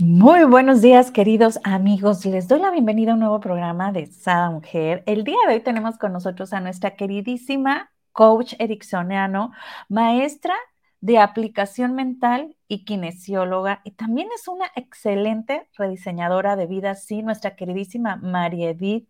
[0.00, 2.24] Muy buenos días, queridos amigos.
[2.24, 5.02] Les doy la bienvenida a un nuevo programa de Sada Mujer.
[5.06, 9.50] El día de hoy tenemos con nosotros a nuestra queridísima coach ericksoniano,
[9.88, 10.54] maestra
[11.00, 17.56] de aplicación mental y kinesióloga, y también es una excelente rediseñadora de vida, sí, nuestra
[17.56, 19.08] queridísima María Edith,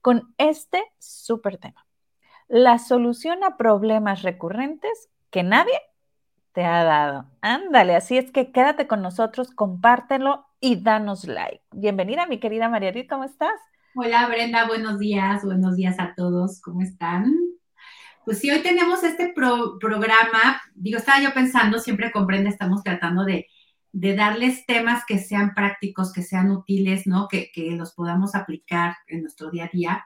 [0.00, 1.86] con este súper tema.
[2.48, 5.78] La solución a problemas recurrentes que nadie
[6.54, 7.26] te ha dado.
[7.42, 11.62] Ándale, así es que quédate con nosotros, compártelo y danos like.
[11.72, 13.60] Bienvenida, mi querida María ¿cómo estás?
[13.96, 17.34] Hola, Brenda, buenos días, buenos días a todos, ¿cómo están?
[18.24, 23.24] Pues sí, hoy tenemos este programa, digo, estaba yo pensando, siempre con Brenda estamos tratando
[23.24, 23.46] de,
[23.92, 27.28] darles temas que sean prácticos, que sean útiles, ¿no?
[27.28, 30.04] Que, que los podamos aplicar en nuestro día a día.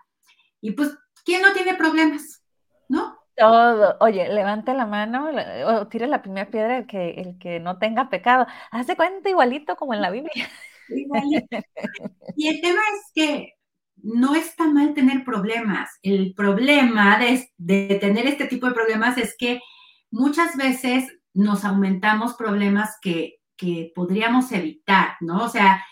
[0.60, 2.42] Y pues, ¿quién no tiene problemas?
[2.88, 3.17] ¿No?
[3.38, 3.96] Todo.
[4.00, 5.28] Oye, levante la mano
[5.66, 8.46] o tire la primera piedra el que, el que no tenga pecado.
[8.72, 10.48] Hace cuenta igualito como en la Biblia.
[12.36, 13.52] Y el tema es que
[13.96, 15.90] no está mal tener problemas.
[16.02, 19.60] El problema de, de tener este tipo de problemas es que
[20.10, 25.44] muchas veces nos aumentamos problemas que, que podríamos evitar, ¿no?
[25.44, 25.84] O sea,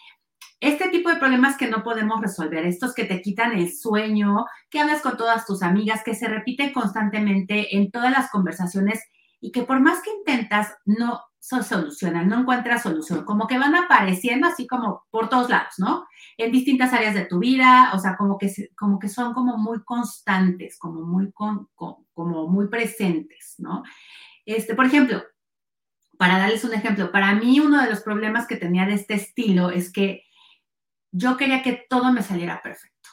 [0.61, 4.81] este tipo de problemas que no podemos resolver, estos que te quitan el sueño, que
[4.81, 9.01] hablas con todas tus amigas, que se repiten constantemente en todas las conversaciones
[9.41, 13.77] y que por más que intentas no se solucionan, no encuentras solución, como que van
[13.77, 16.05] apareciendo así como por todos lados, ¿no?
[16.37, 19.85] En distintas áreas de tu vida, o sea, como que, como que son como muy
[19.85, 23.85] constantes, como muy, como muy presentes, ¿no?
[24.45, 25.23] Este, por ejemplo,
[26.19, 29.71] para darles un ejemplo, para mí uno de los problemas que tenía de este estilo
[29.71, 30.26] es que
[31.17, 33.11] yo quería que todo me saliera perfecto.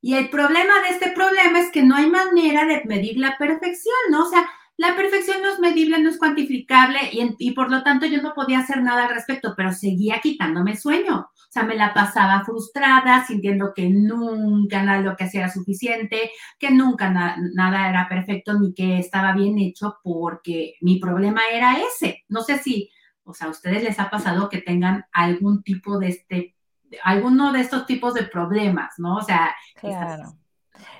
[0.00, 3.96] Y el problema de este problema es que no hay manera de medir la perfección,
[4.10, 4.26] ¿no?
[4.26, 8.22] O sea, la perfección no es medible, no es cuantificable y, por lo tanto yo
[8.22, 11.18] no podía hacer nada al respecto, pero seguía quitándome sueño.
[11.18, 16.30] O sea, me la pasaba frustrada, sintiendo que nunca nada lo que hacía era suficiente,
[16.60, 22.24] que nunca nada era perfecto ni que estaba bien hecho porque mi problema era ese.
[22.28, 22.88] No sé si,
[23.24, 26.57] o sea, a ustedes les ha pasado que tengan algún tipo de este
[27.04, 29.16] alguno de estos tipos de problemas, ¿no?
[29.16, 30.34] O sea, claro.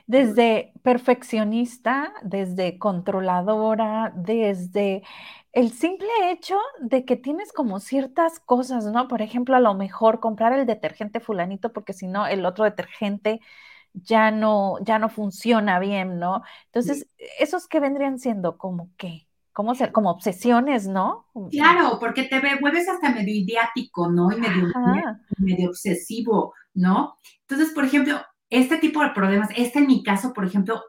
[0.07, 5.03] Desde perfeccionista, desde controladora, desde
[5.53, 9.09] el simple hecho de que tienes como ciertas cosas, ¿no?
[9.09, 13.41] Por ejemplo, a lo mejor comprar el detergente fulanito porque si no el otro detergente
[13.95, 16.43] ya no ya no funciona bien, ¿no?
[16.67, 17.07] Entonces,
[17.39, 19.28] esos que vendrían siendo como qué?
[19.59, 19.91] ¿Cómo ser?
[19.91, 21.27] Como obsesiones, ¿no?
[21.51, 24.31] Claro, porque te vuelves hasta medio idiático, ¿no?
[24.31, 24.69] Y medio,
[25.39, 27.17] medio obsesivo, ¿no?
[27.41, 28.21] Entonces, por ejemplo,
[28.51, 30.81] este tipo de problemas, este en mi caso, por ejemplo,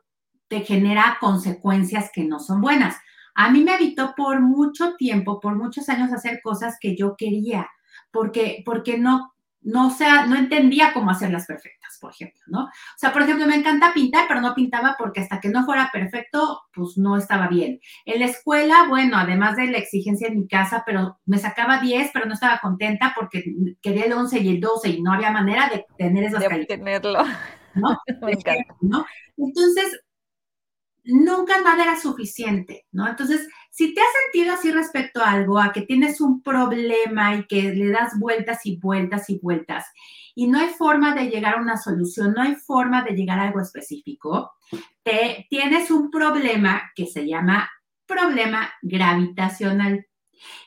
[0.50, 2.96] te genera consecuencias que no son buenas.
[3.34, 7.68] A mí me evitó por mucho tiempo, por muchos años, hacer cosas que yo quería,
[8.12, 12.64] porque, porque no, no, sea, no entendía cómo hacerlas perfectas, por ejemplo, ¿no?
[12.64, 15.90] O sea, por ejemplo, me encanta pintar, pero no pintaba porque hasta que no fuera
[15.92, 17.80] perfecto, pues no estaba bien.
[18.06, 22.12] En la escuela, bueno, además de la exigencia en mi casa, pero me sacaba 10,
[22.14, 23.44] pero no estaba contenta porque
[23.82, 27.24] quería el 11 y el 12 y no había manera de tener esas de tenerlo.
[27.76, 27.98] ¿no?
[28.22, 28.76] me encanta.
[28.82, 29.06] ¿no?
[29.38, 30.00] Entonces,
[31.04, 33.08] nunca nada era suficiente, ¿no?
[33.08, 37.46] Entonces, si te has sentido así respecto a algo, a que tienes un problema y
[37.48, 39.86] que le das vueltas y vueltas y vueltas
[40.40, 43.48] y no hay forma de llegar a una solución, no hay forma de llegar a
[43.48, 44.54] algo específico,
[45.04, 47.70] te, tienes un problema que se llama
[48.06, 50.06] problema gravitacional.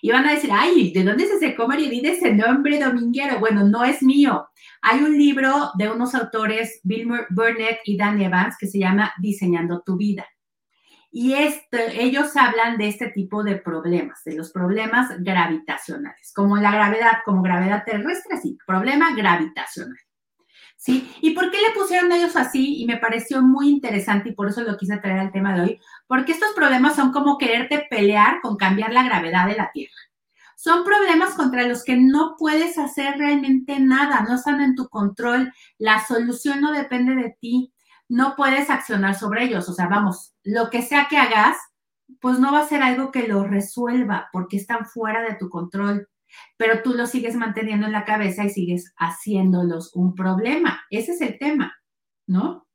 [0.03, 3.41] Y van a decir, ay, ¿de dónde se secó María ese nombre dominguero?
[3.41, 4.47] Bueno, no es mío.
[4.83, 9.83] Hay un libro de unos autores, Bill Burnett y Dan Evans, que se llama Diseñando
[9.87, 10.27] tu vida.
[11.15, 16.73] Y este, ellos hablan de este tipo de problemas, de los problemas gravitacionales, como la
[16.73, 19.99] gravedad, como gravedad terrestre, sí, problema gravitacional.
[20.79, 21.15] ¿Sí?
[21.21, 22.83] ¿Y por qué le pusieron ellos así?
[22.83, 25.81] Y me pareció muy interesante y por eso lo quise traer al tema de hoy,
[26.09, 29.93] porque estos problemas son como quererte pelear con cambiar la gravedad de la Tierra.
[30.57, 35.53] Son problemas contra los que no puedes hacer realmente nada, no están en tu control,
[35.77, 37.73] la solución no depende de ti,
[38.13, 39.71] no puedes accionar sobre ellos.
[39.71, 41.57] O sea, vamos, lo que sea que hagas,
[42.21, 46.07] pues no va a ser algo que lo resuelva porque están fuera de tu control,
[46.59, 50.83] pero tú lo sigues manteniendo en la cabeza y sigues haciéndolos un problema.
[50.91, 51.75] Ese es el tema,
[52.27, 52.67] ¿no?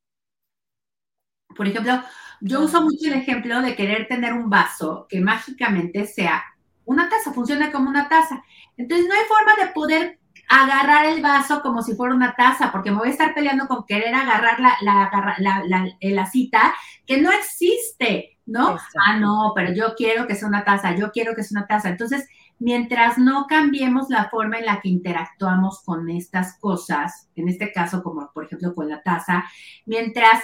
[1.55, 2.01] Por ejemplo,
[2.41, 6.43] Yo uso mucho el ejemplo de querer tener un vaso que mágicamente sea
[6.85, 8.43] una taza, funcione como una taza.
[8.75, 12.91] Entonces no hay forma de poder agarrar el vaso como si fuera una taza, porque
[12.91, 16.73] me voy a estar peleando con querer agarrar la, la, la, la cita
[17.05, 18.77] que no existe, ¿no?
[19.05, 21.89] Ah, no, pero yo quiero que sea una taza, yo quiero que sea una taza.
[21.89, 22.27] Entonces,
[22.59, 28.01] mientras no cambiemos la forma en la que interactuamos con estas cosas, en este caso,
[28.01, 29.43] como por ejemplo con la taza,
[29.85, 30.41] mientras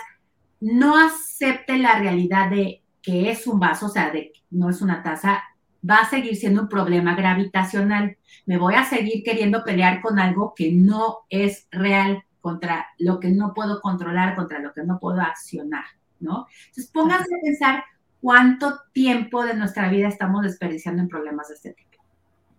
[0.60, 4.82] no acepte la realidad de que es un vaso, o sea, de que no es
[4.82, 5.44] una taza,
[5.88, 8.18] va a seguir siendo un problema gravitacional.
[8.46, 13.30] Me voy a seguir queriendo pelear con algo que no es real, contra lo que
[13.30, 15.86] no puedo controlar, contra lo que no puedo accionar,
[16.20, 16.48] ¿no?
[16.68, 17.84] Entonces, pónganse a pensar
[18.22, 22.04] cuánto tiempo de nuestra vida estamos desperdiciando en problemas de este tipo.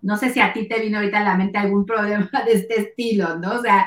[0.03, 2.81] No sé si a ti te vino ahorita a la mente algún problema de este
[2.81, 3.53] estilo, ¿no?
[3.53, 3.87] O sea,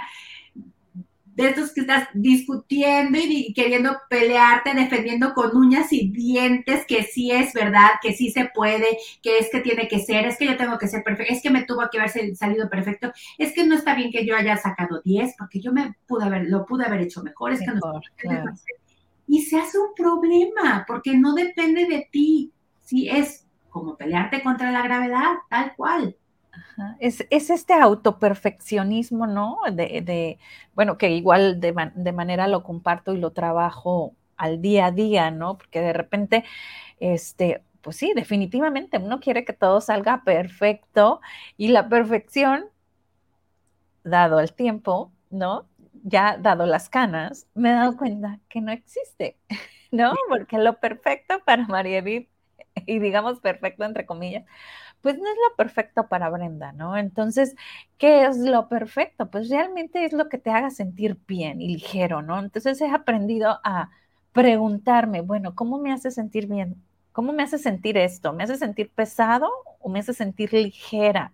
[1.37, 7.31] de estos que estás discutiendo y queriendo pelearte, defendiendo con uñas y dientes que sí
[7.31, 10.57] es verdad, que sí se puede, que es que tiene que ser, es que yo
[10.57, 13.75] tengo que ser perfecto, es que me tuvo que haber salido perfecto, es que no
[13.75, 17.01] está bien que yo haya sacado 10 porque yo me pude haber, lo pude haber
[17.01, 18.01] hecho mejor, es que no
[19.27, 22.51] Y se hace un problema porque no depende de ti,
[22.83, 26.15] sí es como pelearte contra la gravedad, tal cual.
[26.99, 29.59] Es, este autoperfeccionismo, ¿no?
[29.71, 30.39] De,
[30.75, 35.31] bueno, que igual de, de, manera lo comparto y lo trabajo al día a día,
[35.31, 35.57] ¿no?
[35.57, 36.43] Porque de repente,
[36.99, 41.21] este, pues sí, definitivamente uno quiere que todo salga perfecto
[41.57, 42.65] y la perfección,
[44.03, 45.67] dado el tiempo, ¿no?
[46.03, 49.37] Ya dado las canas, me he dado cuenta que no existe,
[49.91, 50.13] ¿no?
[50.29, 52.29] Porque lo perfecto para María Edith,
[52.85, 54.45] y digamos perfecto entre comillas,
[55.01, 56.97] pues no es lo perfecto para Brenda, ¿no?
[56.97, 57.55] Entonces,
[57.97, 59.29] ¿qué es lo perfecto?
[59.29, 62.39] Pues realmente es lo que te haga sentir bien y ligero, ¿no?
[62.39, 63.89] Entonces he aprendido a
[64.33, 66.83] preguntarme, bueno, ¿cómo me hace sentir bien?
[67.11, 68.33] ¿Cómo me hace sentir esto?
[68.33, 69.49] ¿Me hace sentir pesado
[69.79, 71.33] o me hace sentir ligera?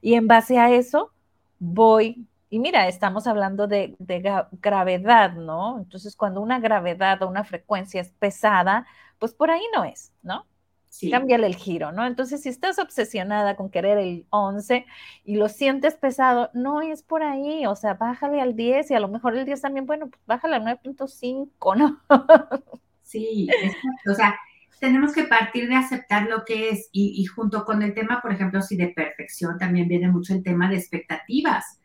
[0.00, 1.12] Y en base a eso
[1.58, 4.20] voy, y mira, estamos hablando de, de
[4.60, 5.78] gravedad, ¿no?
[5.78, 8.86] Entonces, cuando una gravedad o una frecuencia es pesada,
[9.18, 10.46] pues por ahí no es, ¿no?
[10.88, 11.10] Sí.
[11.10, 12.06] Cámbiale el giro, ¿no?
[12.06, 14.86] Entonces, si estás obsesionada con querer el 11
[15.24, 19.00] y lo sientes pesado, no es por ahí, o sea, bájale al 10 y a
[19.00, 22.00] lo mejor el 10 también, bueno, pues bájale al 9.5, ¿no?
[23.02, 24.12] Sí, exacto.
[24.12, 24.38] O sea,
[24.80, 28.32] tenemos que partir de aceptar lo que es y, y, junto con el tema, por
[28.32, 31.80] ejemplo, si de perfección, también viene mucho el tema de expectativas.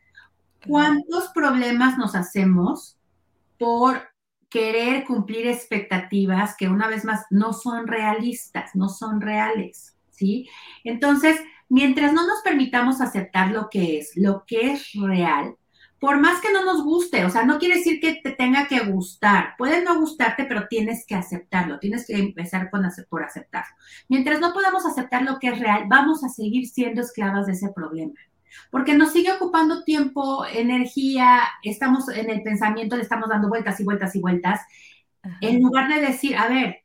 [0.66, 2.98] ¿Cuántos problemas nos hacemos
[3.58, 4.13] por
[4.54, 10.48] querer cumplir expectativas que una vez más no son realistas, no son reales, ¿sí?
[10.84, 15.56] Entonces, mientras no nos permitamos aceptar lo que es, lo que es real,
[15.98, 18.78] por más que no nos guste, o sea, no quiere decir que te tenga que
[18.78, 23.74] gustar, puede no gustarte, pero tienes que aceptarlo, tienes que empezar por aceptarlo.
[24.08, 27.72] Mientras no podamos aceptar lo que es real, vamos a seguir siendo esclavas de ese
[27.72, 28.14] problema
[28.70, 33.84] porque nos sigue ocupando tiempo, energía, estamos en el pensamiento, le estamos dando vueltas y
[33.84, 34.60] vueltas y vueltas,
[35.40, 36.84] en lugar de decir, a ver,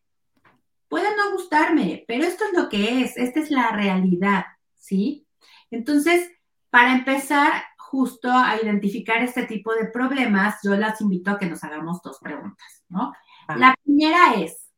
[0.87, 4.45] puede no gustarme, pero esto es lo que es, esta es la realidad,
[4.75, 5.27] ¿sí?
[5.71, 6.29] Entonces,
[6.69, 11.63] para empezar justo a identificar este tipo de problemas, yo las invito a que nos
[11.63, 13.13] hagamos dos preguntas, ¿no?
[13.47, 13.57] Ah.
[13.57, 14.69] La primera es,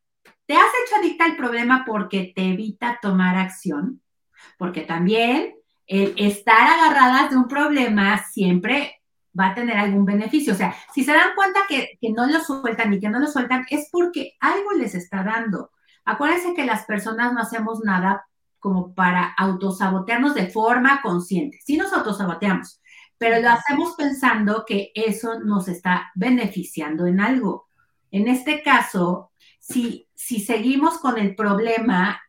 [0.46, 4.02] ¿te has hecho adicta al problema porque te evita tomar acción?
[4.57, 5.56] Porque también
[5.92, 9.02] el estar agarradas de un problema siempre
[9.38, 10.54] va a tener algún beneficio.
[10.54, 13.66] O sea, si se dan cuenta que, no lo sueltan y que no lo sueltan,
[13.69, 15.71] es porque algo les está dando.
[16.06, 18.26] Acuérdense que las personas no hacemos nada
[18.57, 21.60] como para autosabotearnos de forma consciente.
[21.62, 22.81] Sí nos autosaboteamos,
[23.18, 27.68] pero lo hacemos pensando que eso nos está beneficiando en algo.
[28.12, 32.21] En este caso, si, si seguimos con el problema,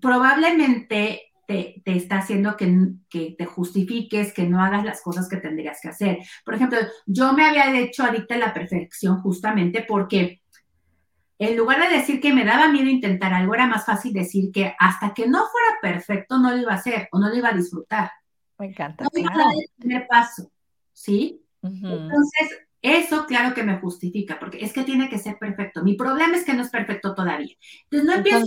[0.00, 5.88] probablemente te, está haciendo que, te justifiques, que no hagas las cosas que tendrías que
[5.88, 6.18] hacer.
[6.44, 10.42] Por ejemplo, yo me había hecho adicta a la perfección justamente porque
[11.38, 14.74] en lugar de decir que me daba miedo intentar algo, era más fácil decir que
[14.78, 17.56] hasta que no fuera perfecto no lo iba a hacer o no lo iba a
[17.56, 18.10] disfrutar.
[18.58, 19.04] Me encanta.
[19.04, 20.50] No iba a dar el primer paso,
[20.92, 21.44] ¿sí?
[21.62, 25.82] Entonces, eso claro que me justifica, porque es que tiene que ser perfecto.
[25.82, 27.54] Mi problema es que no es perfecto todavía.
[27.84, 28.46] Entonces, no empiezo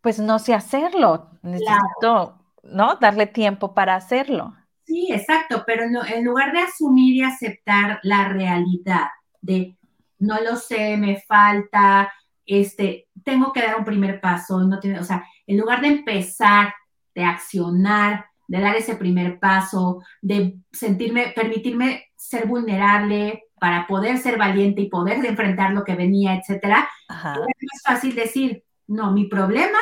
[0.00, 1.30] pues no sé hacerlo.
[1.42, 2.96] Necesito, ¿no?
[2.96, 4.54] Darle tiempo para hacerlo.
[4.84, 9.08] Sí, exacto, pero en lugar de asumir y aceptar la realidad
[9.40, 9.76] de
[10.18, 12.12] no lo sé, me falta,
[12.44, 16.74] este, tengo que dar un primer paso, no tiene, o sea, en lugar de empezar,
[17.14, 24.38] de accionar, de dar ese primer paso, de sentirme, permitirme ser vulnerable, para poder ser
[24.38, 29.78] valiente y poder enfrentar lo que venía, etcétera, es fácil decir, no, mi problema,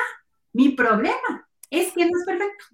[0.53, 2.65] mi problema es que no es perfecto.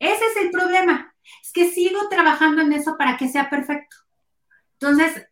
[0.00, 1.14] Ese es el problema.
[1.42, 3.96] Es que sigo trabajando en eso para que sea perfecto.
[4.80, 5.28] Entonces,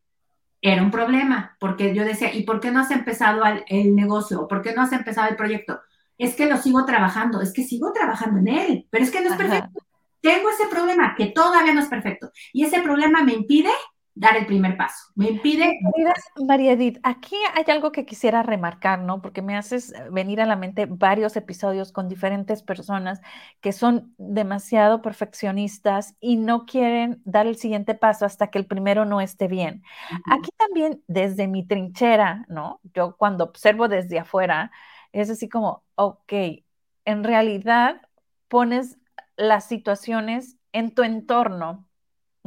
[0.63, 4.47] era un problema, porque yo decía, ¿y por qué no has empezado el, negocio?
[4.47, 5.81] ¿Por qué no has empezado el proyecto?
[6.19, 9.31] Es que lo sigo trabajando, es que sigo trabajando en él, pero es que no
[9.31, 9.81] es perfecto.
[10.21, 12.31] Tengo ese problema que todavía no es perfecto.
[12.53, 13.73] Y ese problema me impide
[14.19, 15.13] dar el primer paso.
[15.15, 15.79] Me impide.
[16.45, 19.23] María Edith, aquí hay algo que quisiera remarcar, ¿no?
[19.23, 23.21] Porque me haces venir a la mente varios episodios con diferentes personas
[23.61, 29.05] que son demasiado perfeccionistas y no quieren dar el siguiente paso hasta que el primero
[29.05, 29.85] no esté bien.
[30.27, 32.81] Aquí también, desde mi trinchera, ¿no?
[32.95, 34.73] Yo cuando observo desde afuera,
[35.13, 36.33] es así como, ok,
[37.05, 38.03] en realidad
[38.49, 38.99] pones
[39.37, 41.88] las situaciones en tu entorno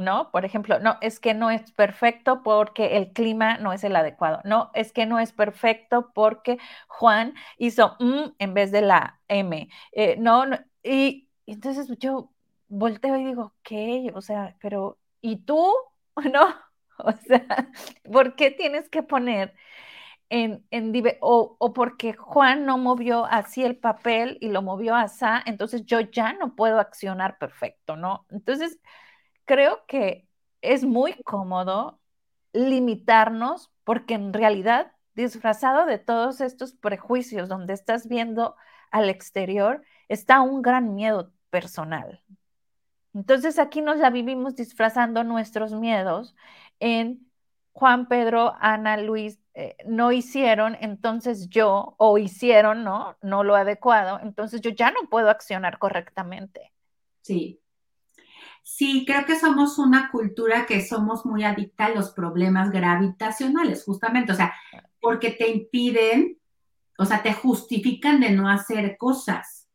[0.02, 0.30] ¿no?
[0.30, 4.40] Por ejemplo, no, es que no es perfecto porque el clima no es el adecuado.
[4.44, 9.68] No, es que no es perfecto porque Juan hizo M en vez de la M.
[9.92, 10.44] Eh, no,
[10.82, 12.30] y, entonces yo
[12.68, 15.72] volteo y digo, ok, o sea, pero ¿y tú?
[16.32, 16.54] ¿No?
[16.98, 17.70] O sea,
[18.12, 19.54] ¿por qué tienes que poner
[20.32, 25.26] en, en o, o, porque Juan no movió así el papel y lo movió así,
[25.44, 28.24] entonces yo ya no puedo accionar perfecto, ¿no?
[28.30, 28.78] Entonces,
[29.44, 30.28] creo que
[30.60, 32.00] es muy cómodo
[32.52, 38.56] limitarnos porque en realidad, disfrazado de todos estos prejuicios donde estás viendo
[38.90, 42.22] al exterior, está un gran miedo personal.
[43.14, 46.34] Entonces aquí nos la vivimos disfrazando nuestros miedos
[46.80, 47.30] en
[47.72, 53.16] Juan, Pedro, Ana, Luis, eh, no hicieron, entonces yo, o hicieron, ¿no?
[53.22, 56.72] No lo adecuado, entonces yo ya no puedo accionar correctamente.
[57.22, 57.61] Sí,
[58.62, 64.32] Sí, creo que somos una cultura que somos muy adicta a los problemas gravitacionales, justamente,
[64.32, 64.54] o sea,
[65.00, 66.38] porque te impiden,
[66.96, 69.68] o sea, te justifican de no hacer cosas.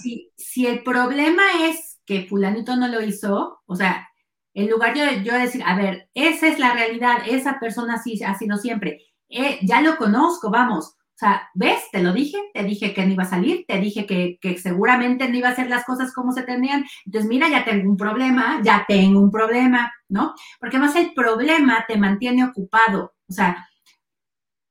[0.00, 4.08] Si, si el problema es que fulanito no lo hizo, o sea,
[4.54, 8.36] en lugar de yo decir, a ver, esa es la realidad, esa persona así ha
[8.36, 11.82] sido siempre, eh, ya lo conozco, vamos, o sea, ¿ves?
[11.92, 15.36] Te lo dije, te dije que no iba a salir, te dije que, seguramente no
[15.36, 16.86] iba a hacer las cosas como se tenían.
[17.04, 20.34] Entonces, mira, ya tengo un problema, ya tengo un problema, ¿no?
[20.58, 23.12] Porque más el problema te mantiene ocupado.
[23.28, 23.68] O sea,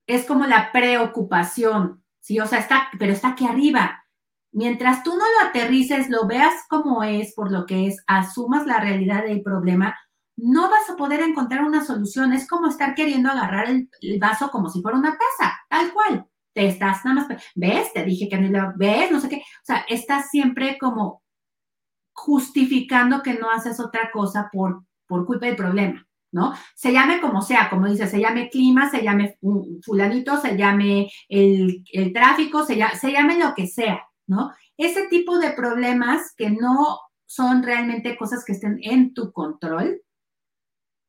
[0.07, 2.39] es como la preocupación, ¿sí?
[2.39, 4.03] O sea, está, pero está aquí arriba.
[4.51, 8.79] Mientras tú no lo aterrices, lo veas como es, por lo que es, asumas la
[8.79, 9.95] realidad del problema,
[10.35, 12.33] no vas a poder encontrar una solución.
[12.33, 16.67] Es como estar queriendo agarrar el vaso como si fuera una taza, tal cual te
[16.67, 19.85] estás nada más, ves, te dije que no lo ves, no sé qué, o sea,
[19.87, 21.23] estás siempre como
[22.13, 26.53] justificando que no haces otra cosa por, por culpa del problema, ¿no?
[26.75, 29.37] Se llame como sea, como dice, se llame clima, se llame
[29.83, 34.51] fulanito, se llame el, tráfico, se se llame lo que sea, ¿no?
[34.77, 40.01] Ese tipo de problemas que no son realmente cosas que estén en tu control,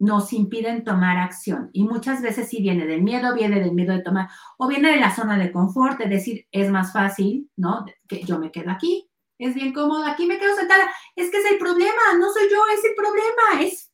[0.00, 1.68] nos impiden tomar acción.
[1.74, 4.96] Y muchas veces sí viene del miedo, viene del miedo de tomar, o viene de
[4.96, 7.84] la zona de confort, de decir, es más fácil, ¿no?
[8.08, 10.84] Que yo me quedo aquí, es bien cómodo, aquí me quedo sentada.
[11.14, 13.92] Es que es el problema, no soy yo, es el problema, es,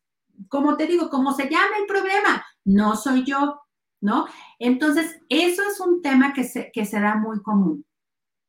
[0.48, 3.60] como te digo, como se llama el problema, no soy yo,
[4.00, 4.26] ¿no?
[4.60, 7.84] Entonces, eso es un tema que se, que se da muy común.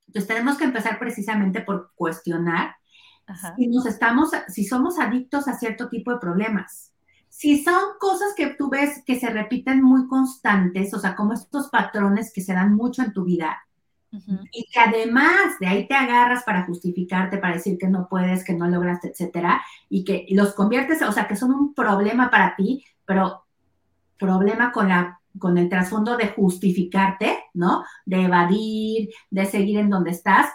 [0.05, 2.75] Entonces, tenemos que empezar precisamente por cuestionar
[3.57, 6.93] si nos estamos, si somos adictos a cierto tipo de problemas
[7.37, 11.69] si son cosas que tú ves que se repiten muy constantes, o sea, como estos
[11.69, 13.63] patrones que se dan mucho en tu vida,
[14.51, 18.55] y que además de ahí te agarras para justificarte, para decir que no puedes, que
[18.55, 22.83] no lograste, etcétera, y que los conviertes, o sea, que son un problema para ti,
[23.05, 23.43] pero
[24.17, 27.83] problema con la con el trasfondo de justificarte, ¿no?
[28.07, 30.49] De evadir, de seguir en donde estás.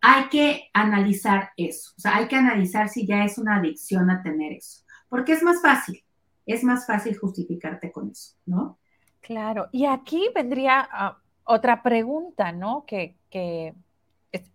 [0.00, 4.22] Hay que analizar eso, o sea, hay que analizar si ya es una adicción a
[4.22, 6.02] tener eso porque es más fácil,
[6.46, 8.78] es más fácil justificarte con eso, ¿no?
[9.20, 12.86] Claro, y aquí vendría ah, otra pregunta, ¿no?
[12.86, 13.16] Que,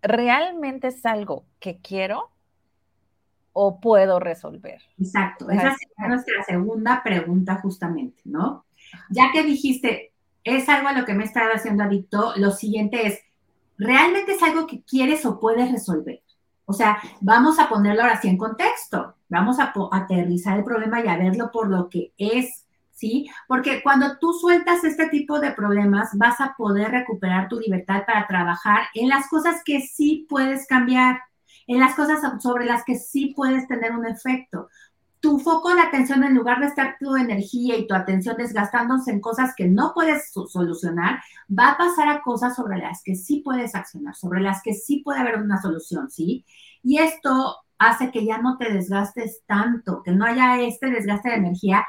[0.01, 2.31] realmente es algo que quiero
[3.51, 4.81] o puedo resolver.
[4.97, 8.65] Exacto, esa es nuestra segunda pregunta justamente, ¿no?
[9.09, 13.19] Ya que dijiste, es algo a lo que me está haciendo adicto, lo siguiente es,
[13.77, 16.21] ¿realmente es algo que quieres o puedes resolver?
[16.65, 21.07] O sea, vamos a ponerlo ahora sí en contexto, vamos a aterrizar el problema y
[21.07, 23.29] a verlo por lo que es, ¿sí?
[23.47, 28.25] Porque cuando tú sueltas este tipo de problemas, vas a poder recuperar tu libertad para
[28.25, 31.19] trabajar en las cosas que sí puedes cambiar,
[31.67, 34.69] en las cosas sobre las que sí puedes tener un efecto.
[35.25, 39.19] Tu foco de atención, en lugar de estar tu energía y tu atención desgastándose en
[39.19, 43.73] cosas que no puedes solucionar, va a pasar a cosas sobre las que sí puedes
[43.73, 46.45] accionar, sobre las que sí puede haber una solución, ¿sí?
[46.83, 51.37] Y esto hace que ya no te desgastes tanto, que no haya este desgaste de
[51.37, 51.83] energía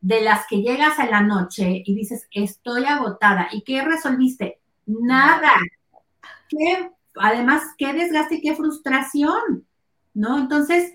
[0.00, 3.48] de las que llegas a la noche y dices, estoy agotada.
[3.52, 4.60] ¿Y qué resolviste?
[4.86, 5.52] Nada.
[6.48, 9.66] ¿Qué, además, qué desgaste y qué frustración,
[10.14, 10.38] ¿no?
[10.38, 10.94] Entonces,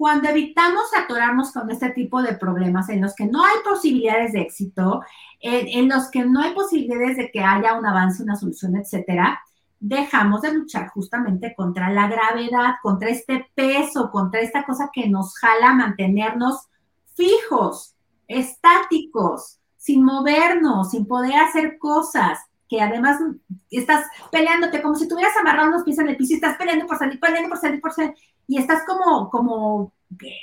[0.00, 4.40] cuando evitamos atorarnos con este tipo de problemas en los que no hay posibilidades de
[4.40, 5.02] éxito,
[5.40, 9.38] en, en los que no hay posibilidades de que haya un avance, una solución, etcétera,
[9.78, 15.36] dejamos de luchar justamente contra la gravedad, contra este peso, contra esta cosa que nos
[15.36, 16.70] jala mantenernos
[17.14, 17.94] fijos,
[18.26, 22.38] estáticos, sin movernos, sin poder hacer cosas,
[22.70, 23.20] que además
[23.70, 26.96] estás peleándote como si tuvieras amarrado los pies en el piso y estás peleando por
[26.96, 28.14] salir, peleando por salir, por salir,
[28.50, 29.92] y estás como, como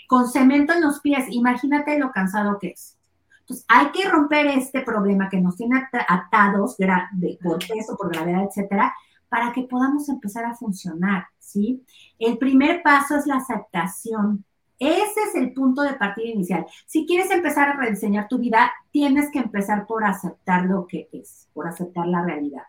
[0.08, 1.26] con cemento en los pies.
[1.30, 2.98] Imagínate lo cansado que es.
[3.42, 8.46] Entonces, hay que romper este problema que nos tiene atados de, por peso, por gravedad,
[8.46, 8.96] etcétera,
[9.28, 11.84] para que podamos empezar a funcionar, ¿sí?
[12.18, 14.46] El primer paso es la aceptación.
[14.80, 16.66] Ese es el punto de partida inicial.
[16.86, 21.50] Si quieres empezar a rediseñar tu vida, tienes que empezar por aceptar lo que es,
[21.54, 22.64] por aceptar la realidad.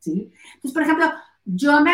[0.00, 0.30] ¿Sí?
[0.56, 1.06] Entonces, por ejemplo,
[1.44, 1.92] yo me,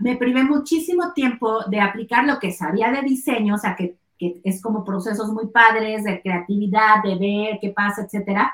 [0.00, 4.60] me privé muchísimo tiempo de aplicar lo que sabía de diseño, o sea, que, es
[4.60, 8.52] como procesos muy padres de creatividad, de ver qué pasa, etcétera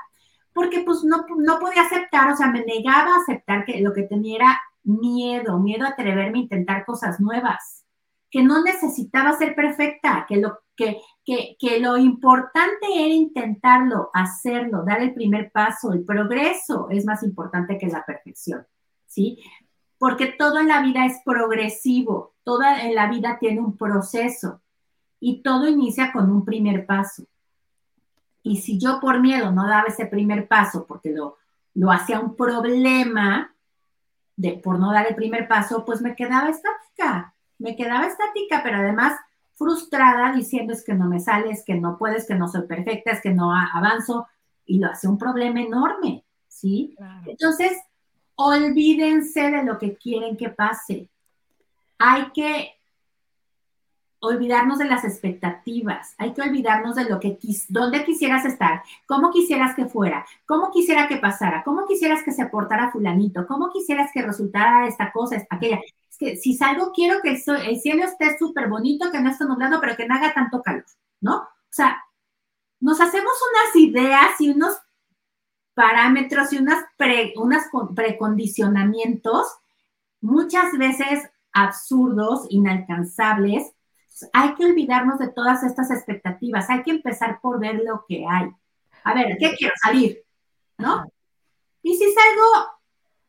[0.54, 4.04] porque pues no, no podía aceptar, o sea, me negaba a aceptar que lo que
[4.04, 7.84] tenía era miedo, miedo a atreverme a intentar cosas nuevas,
[8.30, 15.12] que no necesitaba ser perfecta, que lo, que lo importante era intentarlo, hacerlo, dar el
[15.12, 18.64] primer paso, el progreso es más importante que la perfección,
[19.06, 19.38] ¿sí?
[20.04, 24.60] Porque todo en la vida es progresivo, toda en la vida tiene un proceso
[25.18, 27.24] y todo inicia con un primer paso.
[28.42, 31.38] Y si yo por miedo no daba ese primer paso porque lo,
[31.72, 33.54] lo hacía un problema
[34.36, 38.76] de, por no dar el primer paso, pues me quedaba estática, me quedaba estática, pero
[38.76, 39.18] además
[39.54, 43.10] frustrada diciendo es que no me sale, es que no puedes, que no soy perfecta,
[43.10, 44.26] es que no avanzo
[44.66, 46.94] y lo hace un problema enorme, ¿sí?
[47.24, 47.72] Entonces,
[48.36, 51.08] olvídense de lo que quieren que pase.
[51.98, 52.74] Hay que
[54.24, 59.30] olvidarnos de las expectativas, hay que olvidarnos de lo que quis, dónde quisieras estar, cómo
[59.30, 64.10] quisieras que fuera, cómo quisiera que pasara, cómo quisieras que se portara fulanito, cómo quisieras
[64.12, 65.80] que resultara esta cosa, aquella.
[66.10, 69.80] Es que si salgo, quiero que el, cielo esté súper bonito, que no esté nublado,
[69.80, 70.84] pero que no haga tanto calor,
[71.20, 71.36] ¿no?
[71.36, 72.02] O sea,
[72.80, 74.76] nos hacemos unas ideas y unos
[75.74, 79.46] parámetros y unas, pre, unas precondicionamientos
[80.20, 83.72] muchas veces absurdos, inalcanzables,
[84.32, 88.50] hay que olvidarnos de todas estas expectativas, hay que empezar por ver lo que hay.
[89.02, 90.24] A ver, ¿qué quiero salir?
[90.78, 91.04] ¿No?
[91.82, 92.72] Y si salgo,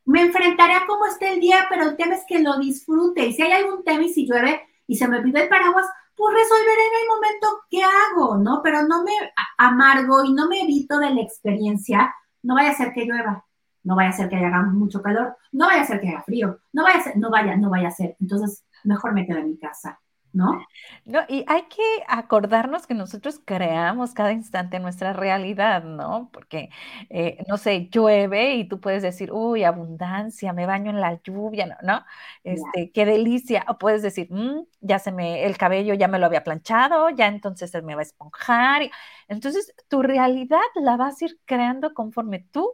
[0.05, 3.25] me enfrentaré a cómo esté el día, pero el tema es que lo disfrute.
[3.25, 6.33] Y si hay algún tema y si llueve y se me olvida el paraguas, pues
[6.33, 8.61] resolveré en el momento qué hago, ¿no?
[8.63, 9.11] Pero no me
[9.57, 12.15] amargo y no me evito de la experiencia.
[12.45, 13.43] No vaya a ser que llueva,
[13.83, 16.59] no vaya a ser que haya mucho calor, no vaya a ser que haga frío,
[16.73, 18.15] no vaya a ser, no vaya, no vaya a ser.
[18.21, 19.99] Entonces, mejor me quedo en mi casa.
[20.35, 20.65] ¿No?
[21.05, 26.29] No, y hay que acordarnos que nosotros creamos cada instante nuestra realidad, ¿no?
[26.33, 26.69] Porque,
[27.09, 31.77] eh, no sé, llueve y tú puedes decir, uy, abundancia, me baño en la lluvia,
[31.83, 32.03] ¿no?
[32.43, 33.65] Este, qué delicia.
[33.67, 37.27] O puedes decir, mm, ya se me, el cabello ya me lo había planchado, ya
[37.27, 38.89] entonces se me va a esponjar.
[39.27, 42.73] Entonces, tu realidad la vas a ir creando conforme tú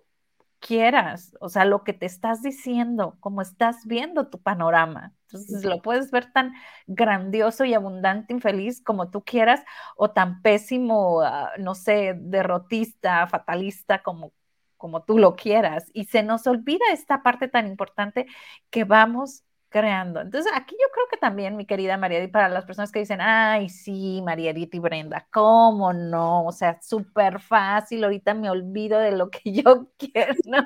[0.61, 5.13] quieras, o sea, lo que te estás diciendo, como estás viendo tu panorama.
[5.23, 6.53] Entonces lo puedes ver tan
[6.87, 9.61] grandioso y abundante, infeliz como tú quieras,
[9.97, 14.33] o tan pésimo, ah, no sé, derrotista, fatalista como,
[14.77, 15.85] como tú lo quieras.
[15.93, 18.27] Y se nos olvida esta parte tan importante
[18.69, 20.21] que vamos creando.
[20.21, 23.21] Entonces, aquí yo creo que también, mi querida María, y para las personas que dicen,
[23.21, 26.45] ay, sí, María y Brenda, ¿cómo no?
[26.45, 30.59] O sea, súper fácil, ahorita me olvido de lo que yo quiero, ¿no?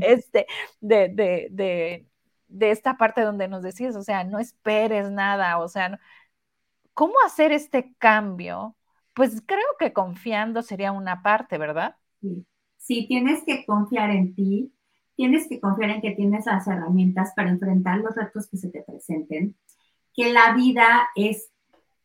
[0.00, 0.46] Este,
[0.80, 2.08] de, de, de,
[2.48, 6.00] de esta parte donde nos decías, o sea, no esperes nada, o sea,
[6.94, 8.76] ¿cómo hacer este cambio?
[9.14, 11.96] Pues creo que confiando sería una parte, ¿verdad?
[12.20, 12.46] Sí,
[12.76, 14.72] sí tienes que confiar en ti,
[15.18, 18.82] tienes que confiar en que tienes las herramientas para enfrentar los retos que se te
[18.82, 19.56] presenten,
[20.14, 21.50] que la vida es,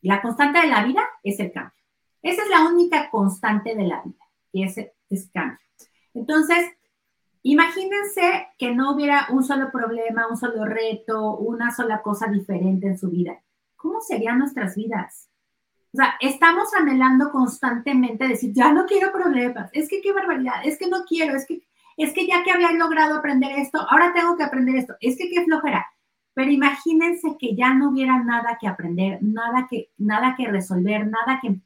[0.02, 1.78] la constante de la vida es el cambio.
[2.24, 5.60] Esa es la única constante de la vida, y ese es cambio.
[6.16, 6.66] Entonces,
[7.44, 12.98] imagínense que no hubiera un solo problema, un solo reto, una sola cosa diferente en
[12.98, 13.40] su vida.
[13.76, 15.30] ¿Cómo serían nuestras vidas?
[15.94, 20.80] O sea, estamos anhelando constantemente decir, ya no quiero problemas, es que qué barbaridad, es
[20.80, 21.62] que no quiero, es que,
[21.98, 25.30] es que ya que había logrado aprender esto, ahora tengo que aprender esto, es que
[25.30, 25.86] qué flojera.
[26.34, 31.40] Pero imagínense que ya no hubiera nada que aprender, nada que, nada que resolver, nada
[31.42, 31.60] que...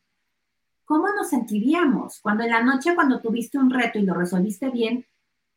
[0.84, 5.06] ¿Cómo nos sentiríamos cuando en la noche, cuando tuviste un reto y lo resolviste bien,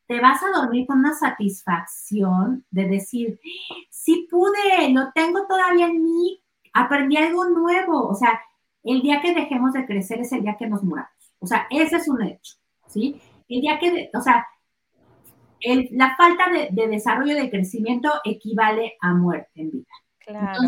[0.06, 3.40] te vas a dormir con una satisfacción de decir,
[3.90, 8.08] sí pude, lo tengo todavía en mí, aprendí algo nuevo.
[8.08, 8.40] O sea,
[8.82, 11.10] el día que dejemos de crecer es el día que nos muramos.
[11.38, 12.56] O sea, ese es un hecho,
[12.88, 13.20] ¿sí?
[13.48, 14.46] El día que, o sea,
[15.90, 19.86] la falta de, desarrollo de crecimiento equivale a muerte en vida.
[20.18, 20.60] Claro.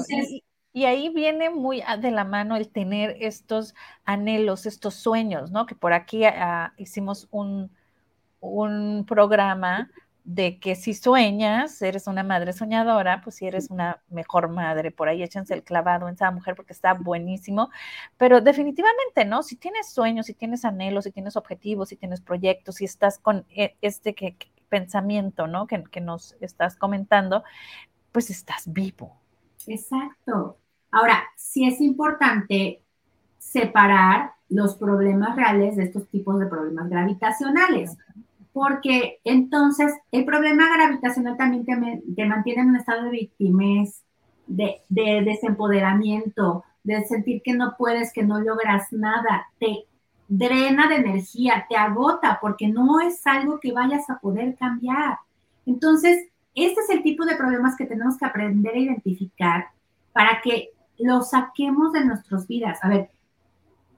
[0.73, 3.75] y, ahí viene muy de la mano el tener estos
[4.05, 5.67] anhelos, estos sueños, ¿no?
[5.67, 7.71] Que por aquí ah, hicimos un,
[8.41, 9.91] un programa
[10.25, 15.09] de que si sueñas, eres una madre soñadora, pues si eres una mejor madre, por
[15.09, 17.71] ahí échense el clavado en esa mujer porque está buenísimo,
[18.17, 19.43] pero definitivamente, ¿no?
[19.43, 23.45] Si tienes sueños, si tienes anhelos, si tienes objetivos, si tienes proyectos, si estás con
[23.51, 24.37] e, este que,
[24.73, 25.67] pensamiento, ¿no?
[25.67, 27.45] Que, que nos estás comentando,
[28.11, 29.21] pues estás vivo.
[29.67, 30.57] Exacto.
[30.91, 32.81] Ahora, sí es importante
[33.39, 37.99] separar los problemas reales de estos tipos de problemas gravitacionales
[38.53, 44.03] porque entonces el problema gravitacional también te, mantiene en un estado de victimez,
[44.47, 44.83] de,
[45.25, 49.87] desempoderamiento, de sentir que no puedes, que no logras nada, te
[50.37, 55.19] drena de energía, te agota, porque no es algo que vayas a poder cambiar.
[55.67, 59.69] Entonces, este es el tipo de problemas que tenemos que aprender a identificar
[60.13, 62.79] para que los saquemos de nuestras vidas.
[62.83, 63.11] A ver,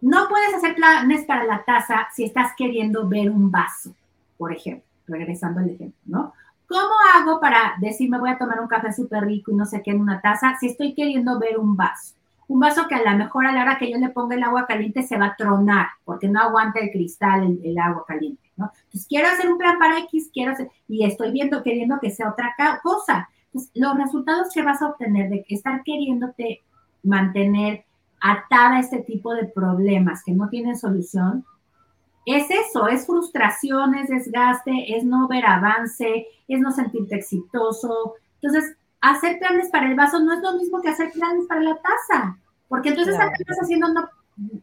[0.01, 3.95] no puedes hacer planes para la taza si estás queriendo ver un vaso
[4.37, 6.33] por ejemplo, regresando al ejemplo, ¿no?
[6.69, 9.83] ¿Cómo hago para decir me voy a tomar un café súper rico y no sé
[9.83, 12.15] qué en una taza si estoy queriendo ver un vaso?
[12.49, 14.67] Un vaso que a lo mejor a la hora que yo le ponga el agua
[14.67, 18.71] caliente se va a tronar porque no aguanta el cristal el, agua caliente, ¿no?
[18.85, 22.31] Entonces quiero hacer un plan para X, quiero hacer, y estoy viendo, queriendo que sea
[22.31, 23.29] otra cosa.
[23.47, 26.63] Entonces, los resultados que vas a obtener de estar queriéndote
[27.03, 27.85] mantener
[28.21, 31.45] atada a este tipo de problemas que no tienen solución,
[32.27, 38.15] es eso, es frustración, es desgaste, es no ver avance, es no sentirte exitoso.
[38.41, 38.77] Entonces,
[39.11, 42.39] hacer planes para el vaso no es lo mismo que hacer planes para la taza,
[42.69, 43.87] porque entonces estás haciendo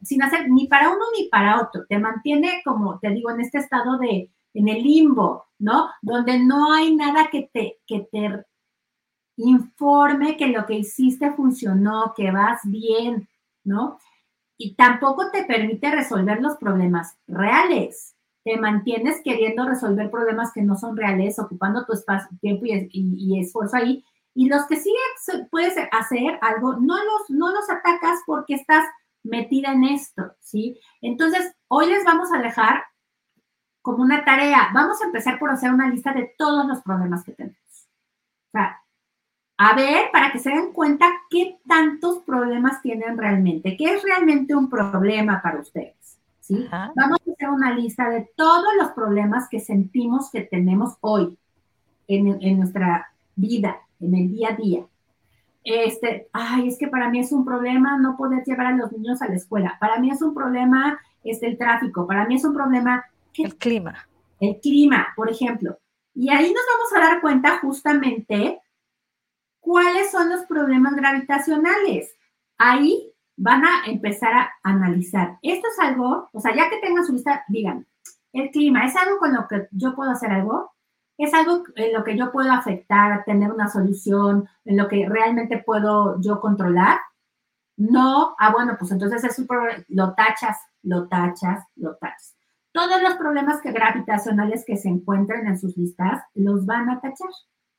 [0.02, 1.86] sin hacer ni para uno ni para otro.
[1.88, 5.90] Te mantiene, como te digo, en este estado de, en el limbo, ¿no?
[6.02, 8.46] Donde no hay nada que te, que te
[9.38, 13.28] informe que lo que hiciste funcionó, que vas bien,
[13.64, 13.98] ¿no?
[14.62, 18.16] y tampoco te permite resolver los problemas reales.
[18.44, 23.78] Te mantienes queriendo resolver problemas que no son reales, ocupando tu espacio, tiempo y, esfuerzo
[23.78, 24.06] ahí.
[24.34, 24.94] Y los que sí
[25.50, 28.86] puedes hacer algo, no los, no los atacas porque estás
[29.24, 30.80] metida en esto, ¿sí?
[31.02, 32.84] Entonces, hoy les vamos a dejar
[33.82, 34.70] como una tarea.
[34.74, 37.58] Vamos a empezar por hacer una lista de todos los problemas que tenemos.
[38.48, 38.82] O sea,
[39.58, 44.56] a ver, para que se den cuenta qué tantos problemas tienen realmente, qué es realmente
[44.56, 46.18] un problema para ustedes.
[46.40, 46.68] ¿sí?
[46.72, 51.38] Vamos a hacer una lista de todos los problemas que sentimos que tenemos hoy
[52.08, 54.86] en, nuestra vida, en el día a día.
[55.64, 59.22] Este, ay, es que para mí es un problema no poder llevar a los niños
[59.22, 59.78] a la escuela.
[59.80, 62.08] Para mí es un problema este, el tráfico.
[62.08, 63.06] Para mí es un problema...
[63.36, 64.08] El clima.
[64.40, 65.78] El clima, por ejemplo.
[66.14, 68.60] Y ahí nos vamos a dar cuenta justamente
[69.62, 72.14] ¿Cuáles son los problemas gravitacionales?
[72.58, 75.38] Ahí van a empezar a analizar.
[75.42, 77.88] Esto es algo, o sea, ya que tengan su lista, digan,
[78.34, 80.72] el clima, ¿es algo con lo que yo puedo hacer algo?
[81.18, 85.62] ¿Es algo en lo que yo puedo afectar, tener una solución, en lo que realmente
[85.64, 87.00] puedo yo controlar?
[87.78, 92.36] No, ah, bueno, pues entonces es un problema, lo tachas, lo tachas, lo tachas.
[92.72, 97.30] Todos los problemas que gravitacionales que se encuentren en sus listas los van a tachar.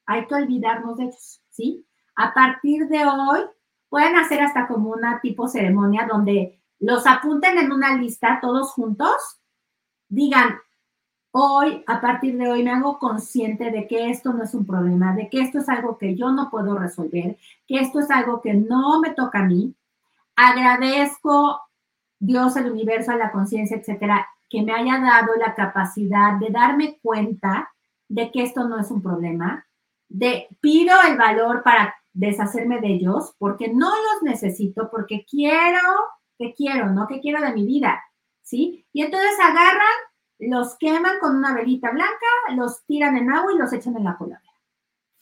[0.06, 1.40] Hay que olvidarnos de ellos.
[1.50, 1.86] ¿sí?
[2.16, 3.40] A partir de hoy,
[3.88, 9.40] pueden hacer hasta como una tipo ceremonia donde los apunten en una lista todos juntos,
[10.08, 10.58] digan,
[11.32, 15.14] hoy, a partir de hoy, me hago consciente de que esto no es un problema,
[15.14, 18.54] de que esto es algo que yo no puedo resolver, que esto es algo que
[18.54, 19.74] no me toca a mí.
[20.36, 21.60] Agradezco
[22.18, 26.98] Dios, el universo, a la conciencia, etcétera, que me haya dado la capacidad de darme
[27.02, 27.72] cuenta
[28.08, 29.66] de que esto no es un problema,
[30.08, 35.80] de pido el valor para deshacerme de ellos porque no los necesito, porque quiero,
[36.38, 38.02] que quiero, no que quiero de mi vida,
[38.42, 38.86] ¿sí?
[38.92, 39.96] Y entonces agarran,
[40.48, 44.16] los queman con una velita blanca, los tiran en agua y los echan en la
[44.16, 44.52] coladera.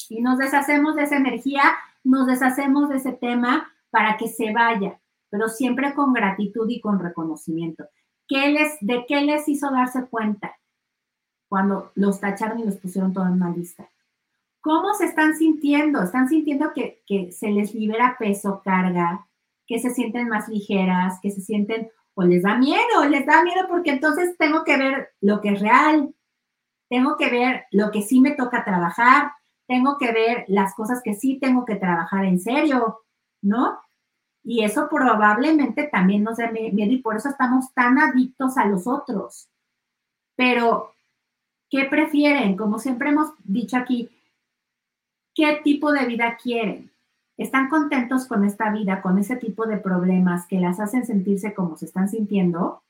[0.08, 1.62] Y nos deshacemos de esa energía,
[2.04, 4.98] nos deshacemos de ese tema para que se vaya.
[5.32, 7.84] pero siempre con gratitud y con reconocimiento.
[8.26, 10.56] ¿Qué les, ¿De qué les hizo darse cuenta
[11.48, 13.88] cuando los tacharon y los pusieron todo en una lista?
[14.60, 16.02] ¿Cómo se están sintiendo?
[16.02, 19.28] ¿Están sintiendo que, que se les libera peso, carga,
[19.68, 23.66] que se sienten más ligeras, que se sienten, o les da miedo, les da miedo
[23.68, 26.14] porque entonces tengo que ver lo que es real,
[26.88, 29.32] tengo que ver lo que sí me toca trabajar,
[29.66, 33.00] tengo que ver las cosas que sí tengo que trabajar en serio,
[33.40, 33.78] ¿no?
[34.42, 38.86] Y eso probablemente también nos da miedo y por eso estamos tan adictos a los
[38.86, 39.48] otros.
[40.34, 40.94] Pero,
[41.68, 42.56] ¿qué prefieren?
[42.56, 44.10] Como siempre hemos dicho aquí,
[45.34, 46.89] ¿qué tipo de vida quieren?
[47.40, 51.76] ¿Están contentos con esta vida, con ese tipo de problemas que las hacen sentirse como
[51.76, 52.82] se están sintiendo?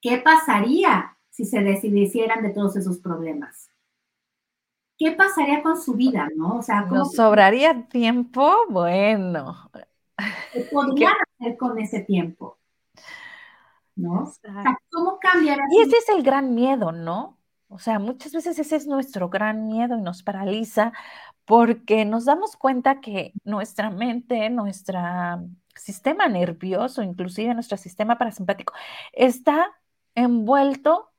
[0.00, 3.70] ¿Qué pasaría si se decidieran de todos esos problemas?
[4.98, 6.56] ¿qué pasaría con su vida, no?
[6.58, 8.54] O sea, ¿cómo ¿Nos sobraría tiempo?
[8.68, 9.70] Bueno.
[10.52, 12.58] ¿Qué podrían hacer con ese tiempo?
[13.94, 14.24] ¿No?
[14.24, 15.58] O sea, ¿cómo cambiar?
[15.70, 17.38] Y ese es el gran miedo, ¿no?
[17.68, 20.92] O sea, muchas veces ese es nuestro gran miedo y nos paraliza
[21.46, 24.98] porque nos damos cuenta que nuestra mente, nuestro
[25.76, 28.74] sistema nervioso, inclusive nuestro sistema parasimpático,
[29.12, 29.72] está
[30.14, 31.12] envuelto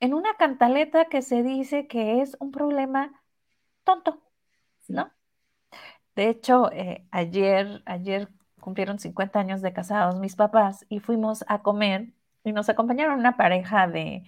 [0.00, 3.22] en una cantaleta que se dice que es un problema
[3.84, 4.22] tonto,
[4.88, 5.12] ¿no?
[6.14, 8.28] De hecho, eh, ayer, ayer
[8.60, 12.08] cumplieron 50 años de casados mis papás y fuimos a comer
[12.42, 14.24] y nos acompañaron una pareja de,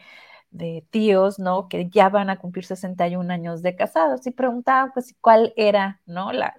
[0.50, 1.68] de tíos, ¿no?
[1.68, 6.32] Que ya van a cumplir 61 años de casados y preguntaban, pues, cuál era, ¿no?
[6.32, 6.54] La,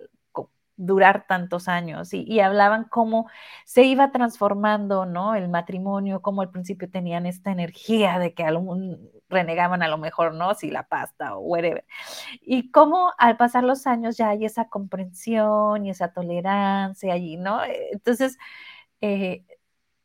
[0.80, 3.30] durar tantos años y, hablaban cómo
[3.66, 5.36] se iba transformando, ¿no?
[5.36, 10.34] El matrimonio, cómo al principio tenían esta energía de que algún renegaban a lo mejor,
[10.34, 10.54] ¿no?
[10.56, 11.86] Si la pasta o whatever.
[12.42, 17.62] Y cómo al pasar los años ya hay esa comprensión y esa tolerancia allí, ¿no?
[17.92, 18.38] Entonces,
[19.02, 19.46] eh,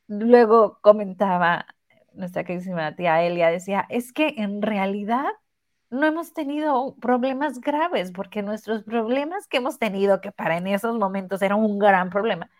[0.08, 1.66] luego comentaba
[2.14, 5.26] nuestra queridísima tía Elia, decía, es que en realidad
[5.90, 10.98] no hemos tenido problemas graves, porque nuestros problemas que hemos tenido, que para en esos
[10.98, 12.50] momentos era un gran problema,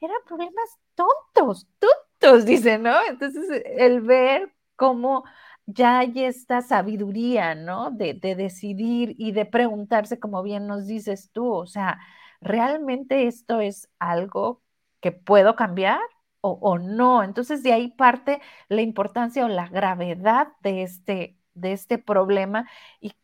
[0.00, 2.94] eran problemas tontos, tontos, dice, ¿no?
[3.08, 5.24] Entonces, el ver cómo
[5.66, 7.90] ya hay esta sabiduría, ¿no?
[7.90, 11.98] De, de, decidir y de preguntarse, como bien nos dices tú, o sea,
[12.40, 14.62] ¿realmente esto es algo
[15.00, 16.00] que puedo cambiar
[16.48, 17.22] o, no?
[17.22, 22.68] Entonces, de ahí parte la importancia o la gravedad de este de este problema
[23.00, 23.14] y,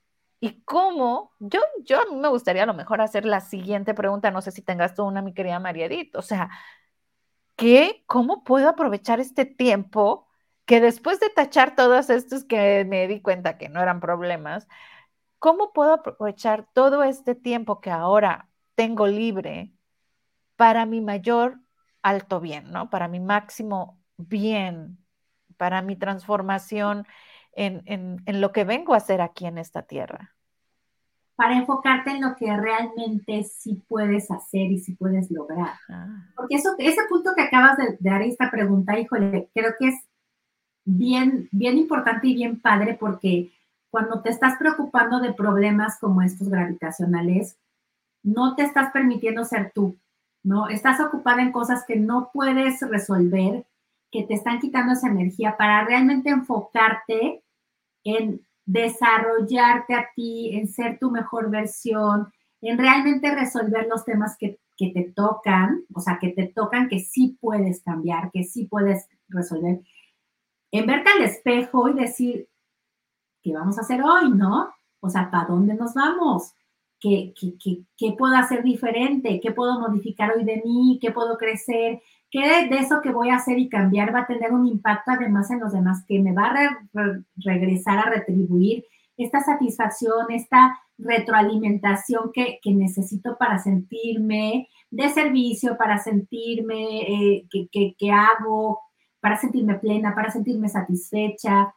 [0.40, 4.50] y cómo, yo, yo me gustaría a lo mejor hacer la siguiente pregunta, no sé
[4.52, 6.50] si tengas tú una, mi querida María Edith, o sea,
[7.56, 10.28] ¿qué, ¿cómo puedo aprovechar este tiempo
[10.64, 14.68] que después de tachar todos estos que me di cuenta que no eran problemas,
[15.38, 19.74] ¿cómo puedo aprovechar todo este tiempo que ahora tengo libre
[20.56, 21.60] para mi mayor
[22.02, 22.90] alto bien, ¿no?
[22.90, 24.98] Para mi máximo bien,
[25.56, 27.06] para mi transformación
[27.52, 30.34] en, lo que vengo a hacer aquí en esta tierra.
[31.36, 35.74] Para enfocarte en lo que realmente sí puedes hacer y sí puedes lograr.
[35.88, 36.28] Ah.
[36.36, 39.94] Porque eso, ese punto que acabas de, dar esta pregunta, híjole, creo que es
[40.84, 43.52] bien, bien importante y bien padre porque
[43.90, 47.58] cuando te estás preocupando de problemas como estos gravitacionales,
[48.22, 49.96] no te estás permitiendo ser tú,
[50.42, 50.68] ¿no?
[50.68, 53.64] Estás ocupada en cosas que no puedes resolver
[54.12, 57.42] que te están quitando esa energía para realmente enfocarte
[58.04, 64.58] en desarrollarte a ti, en ser tu mejor versión, en realmente resolver los temas que,
[64.76, 69.80] te tocan, o sea, que te tocan, que sí puedes cambiar, que sí puedes resolver.
[70.72, 72.48] En verte al espejo y decir,
[73.42, 74.74] ¿qué vamos a hacer hoy, no?
[74.98, 76.54] O sea, ¿para dónde nos vamos?
[77.02, 79.40] ¿Qué, qué, qué, qué puedo hacer diferente?
[79.42, 81.00] ¿Qué puedo modificar hoy de mí?
[81.02, 82.00] ¿Qué puedo crecer?
[82.30, 85.50] ¿Qué de eso que voy a hacer y cambiar va a tener un impacto además
[85.50, 86.78] en los demás que me va a
[87.36, 88.84] regresar a retribuir
[89.16, 98.80] esta satisfacción, esta retroalimentación que, necesito para sentirme de servicio, para sentirme eh, que, hago,
[99.20, 101.74] para sentirme plena, para sentirme satisfecha?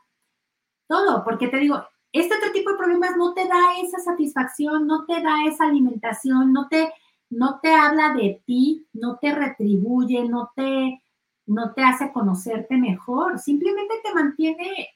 [0.88, 1.84] Todo, porque te digo,
[2.20, 6.54] este otro tipo de problemas no te da esa satisfacción, no te da esa alimentación,
[6.54, 6.92] no te
[7.30, 11.02] no te habla de ti, no te retribuye, no te,
[11.46, 14.90] no te hace conocerte mejor, simplemente te mantiene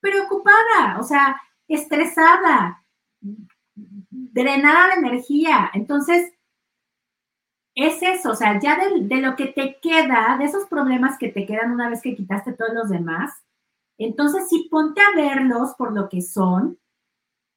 [0.00, 2.84] preocupada, o sea, estresada,
[3.74, 5.70] drenada de energía.
[5.72, 6.32] Entonces,
[7.74, 11.28] es eso, o sea, ya de, de, lo que te queda, de esos problemas que
[11.28, 13.32] te quedan una vez que quitaste todos los demás,
[13.98, 16.78] entonces sí ponte a verlos por lo que son,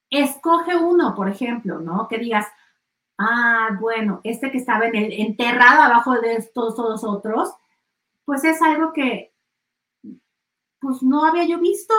[0.10, 2.08] escoge uno, por ejemplo, ¿no?
[2.08, 2.48] Que digas,
[3.18, 7.54] ah, bueno, este que estaba en el, enterrado abajo de estos todos otros,
[8.26, 9.34] pues es algo que
[10.80, 11.94] pues no había yo visto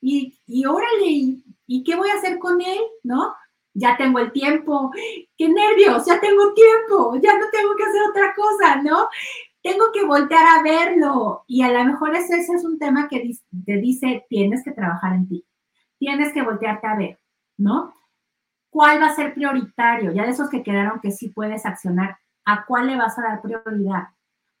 [0.00, 2.80] y, y órale, ¿y, qué voy a hacer con él?
[3.02, 3.34] ¿No?
[3.74, 4.90] Ya tengo el tiempo,
[5.36, 9.08] qué nervios, ya tengo tiempo, ya no tengo que hacer otra cosa, ¿no?
[9.62, 13.32] Tengo que voltear a verlo y a lo mejor ese, es un tema que
[13.64, 15.46] te dice, tienes que trabajar en ti,
[15.98, 17.20] tienes que voltearte a ver,
[17.56, 17.94] ¿no?
[18.70, 20.12] ¿Cuál va a ser prioritario?
[20.12, 23.42] Ya de esos que quedaron que sí puedes accionar, ¿a cuál le vas a dar
[23.42, 24.08] prioridad?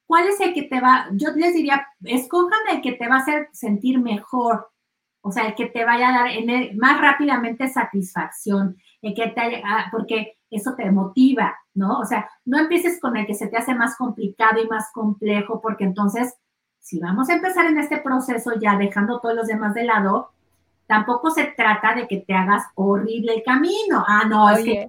[0.06, 1.08] ¿Cuál es el que te va?
[1.12, 4.70] Yo les diría, escojan el que te va a hacer sentir mejor,
[5.22, 6.30] o sea, el que te vaya a dar
[6.76, 11.98] más rápidamente satisfacción, el que te, ah, porque eso te motiva, ¿no?
[11.98, 15.60] O sea, no empieces con el que se te hace más complicado y más complejo,
[15.60, 16.34] porque entonces,
[16.80, 20.30] si vamos a empezar en este proceso ya dejando todos los demás de lado,
[20.86, 24.04] tampoco se trata de que te hagas horrible el camino.
[24.06, 24.86] Ah, no, es que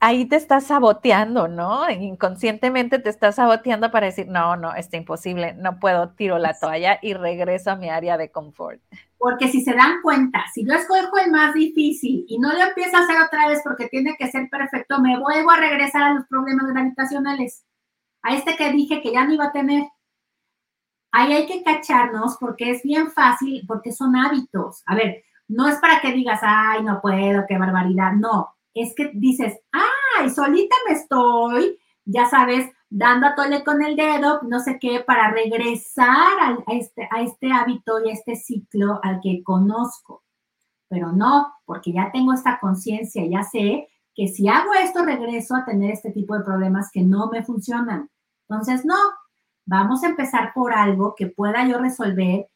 [0.00, 1.88] ahí te estás saboteando, ¿no?
[1.90, 6.98] Inconscientemente te estás saboteando para decir, no, no, está imposible, no puedo, tiro la toalla
[7.02, 8.80] y regreso a mi área de confort.
[9.18, 12.96] Porque si se dan cuenta, si yo escojo el más difícil y no lo empiezo
[12.96, 16.26] a hacer otra vez porque tiene que ser perfecto, me vuelvo a regresar a los
[16.26, 17.64] problemas gravitacionales,
[18.22, 19.88] a este que dije que ya no iba a tener.
[21.10, 24.82] Ahí hay que cacharnos porque es bien fácil, porque son hábitos.
[24.86, 28.12] A ver, no es para que digas, ay, no puedo, qué barbaridad.
[28.12, 33.96] No, es que dices, ay, solita me estoy, ya sabes, dando a tole con el
[33.96, 36.06] dedo, no sé qué, para regresar
[36.40, 40.24] a, este, a este hábito y a este ciclo al que conozco.
[40.88, 45.64] Pero no, porque ya tengo esta conciencia, ya sé que si hago esto, regreso a
[45.64, 48.10] tener este tipo de problemas que no me funcionan.
[48.48, 48.96] Entonces, no,
[49.66, 52.48] vamos a empezar por algo que pueda yo resolver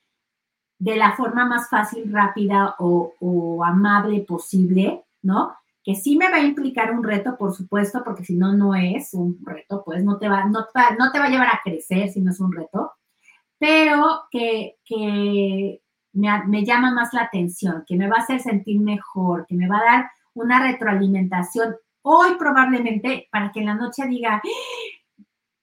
[0.78, 5.54] de la forma más fácil, rápida o, o amable posible, ¿no?
[5.84, 9.14] Que sí me va a implicar un reto, por supuesto, porque si no, no es
[9.14, 10.66] un reto, pues no te va, no,
[10.98, 12.92] no te va a llevar a crecer si no es un reto,
[13.58, 14.76] pero que,
[16.12, 19.68] me, me, llama más la atención, que me va a hacer sentir mejor, que me
[19.68, 24.42] va a dar una retroalimentación hoy probablemente para que en la noche diga,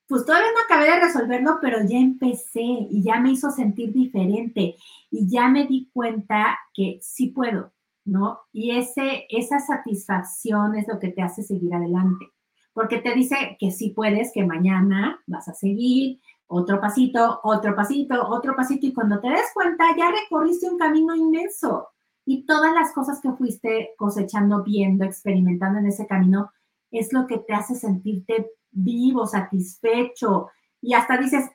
[0.07, 4.75] pues todavía no acabé de resolverlo, pero ya empecé y ya me hizo sentir diferente
[5.11, 7.71] y ya me di cuenta que sí puedo,
[8.09, 8.39] ¿no?
[8.51, 12.25] Y ese, esa satisfacción es lo que te hace seguir adelante,
[12.73, 18.27] porque te dice que sí puedes, que mañana vas a seguir, otro pasito, otro pasito,
[18.27, 21.89] otro pasito, y cuando te des cuenta ya recorriste un camino inmenso
[22.25, 26.51] y todas las cosas que fuiste cosechando, viendo, experimentando en ese camino,
[26.91, 30.47] es lo que te hace sentirte vivo, satisfecho,
[30.81, 31.49] y hasta dices,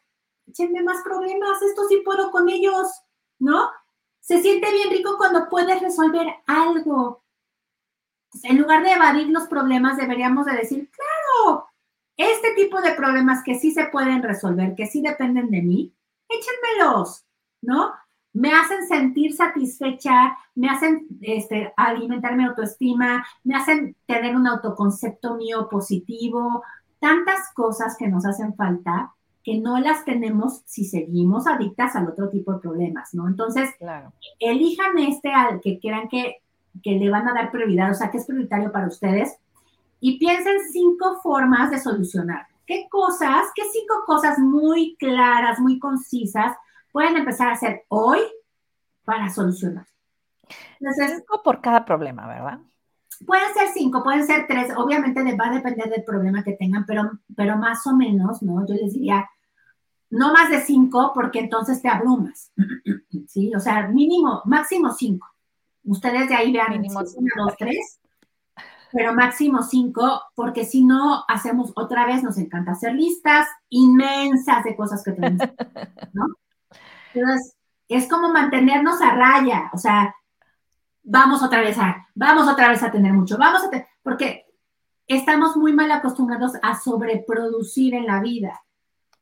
[0.47, 2.89] échenme más problemas, esto sí puedo con ellos,
[3.39, 3.69] ¿no?
[4.25, 7.23] Se siente bien rico cuando puedes resolver algo.
[8.43, 11.69] En lugar de evadir los problemas, deberíamos de decir, claro,
[12.17, 15.95] este tipo de problemas que sí se pueden resolver, que sí dependen de mí,
[16.27, 17.27] échenmelos,
[17.61, 17.93] ¿no?
[18.33, 25.35] Me hacen sentir satisfecha, me hacen este, alimentar mi autoestima, me hacen tener un autoconcepto
[25.35, 26.63] mío positivo,
[26.99, 32.31] tantas cosas que nos hacen falta que no las tenemos si seguimos adictas al otro
[32.31, 33.29] tipo de problemas, ¿no?
[33.29, 33.69] Entonces,
[34.41, 36.37] elijan este al que crean que,
[36.83, 39.37] que le van a dar prioridad, o sea, que es prioritario para ustedes,
[40.01, 42.47] y piensen cinco formas de solucionar.
[42.67, 46.57] ¿Qué cosas, qué cinco cosas muy claras, muy concisas
[46.91, 48.21] pueden empezar a hacer hoy
[49.05, 49.87] para solucionar?
[50.81, 52.61] Entonces, cinco por cada problema, ¿verdad?
[53.27, 57.11] Pueden ser cinco, pueden ser tres, obviamente va a depender del problema que tengan, pero,
[57.37, 58.67] pero más o menos, ¿no?
[58.67, 59.29] Yo les diría,
[60.11, 62.53] no más de cinco, porque entonces te abrumas,
[63.29, 63.53] ¿sí?
[63.55, 65.29] O sea, mínimo, máximo cinco.
[65.85, 68.01] Ustedes de ahí vean, mínimo uno, dos, tres,
[68.93, 74.77] pero máximo cinco, porque si no, hacemos otra vez, nos encanta hacer listas inmensas de
[74.77, 75.41] cosas que tenemos,
[76.13, 76.27] ¿no?
[77.13, 77.57] Entonces,
[77.89, 80.15] es como mantenernos a raya, o sea,
[81.03, 84.47] vamos otra vez a, vamos otra vez a tener mucho, vamos a tener, porque
[85.07, 88.63] estamos muy mal acostumbrados a sobreproducir en la vida,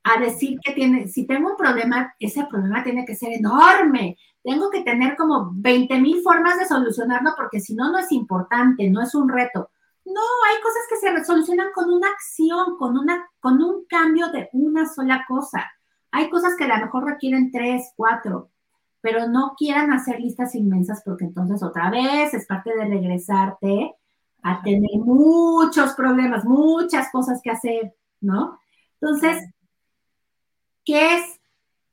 [0.04, 4.70] a decir que tiene, si tengo un problema, ese problema tiene que ser enorme, tengo
[4.70, 9.02] que tener como 20 mil formas de solucionarlo porque si no, no es importante, no
[9.02, 9.70] es un reto.
[10.04, 14.48] No, hay cosas que se solucionan con una acción, con, una, con un cambio de
[14.52, 15.70] una sola cosa.
[16.10, 18.50] Hay cosas que a lo mejor requieren tres, cuatro,
[19.00, 23.94] pero no quieran hacer listas inmensas porque entonces otra vez es parte de regresarte
[24.42, 28.58] a tener muchos problemas, muchas cosas que hacer, ¿no?
[29.00, 29.40] Entonces,
[30.84, 31.40] ¿qué es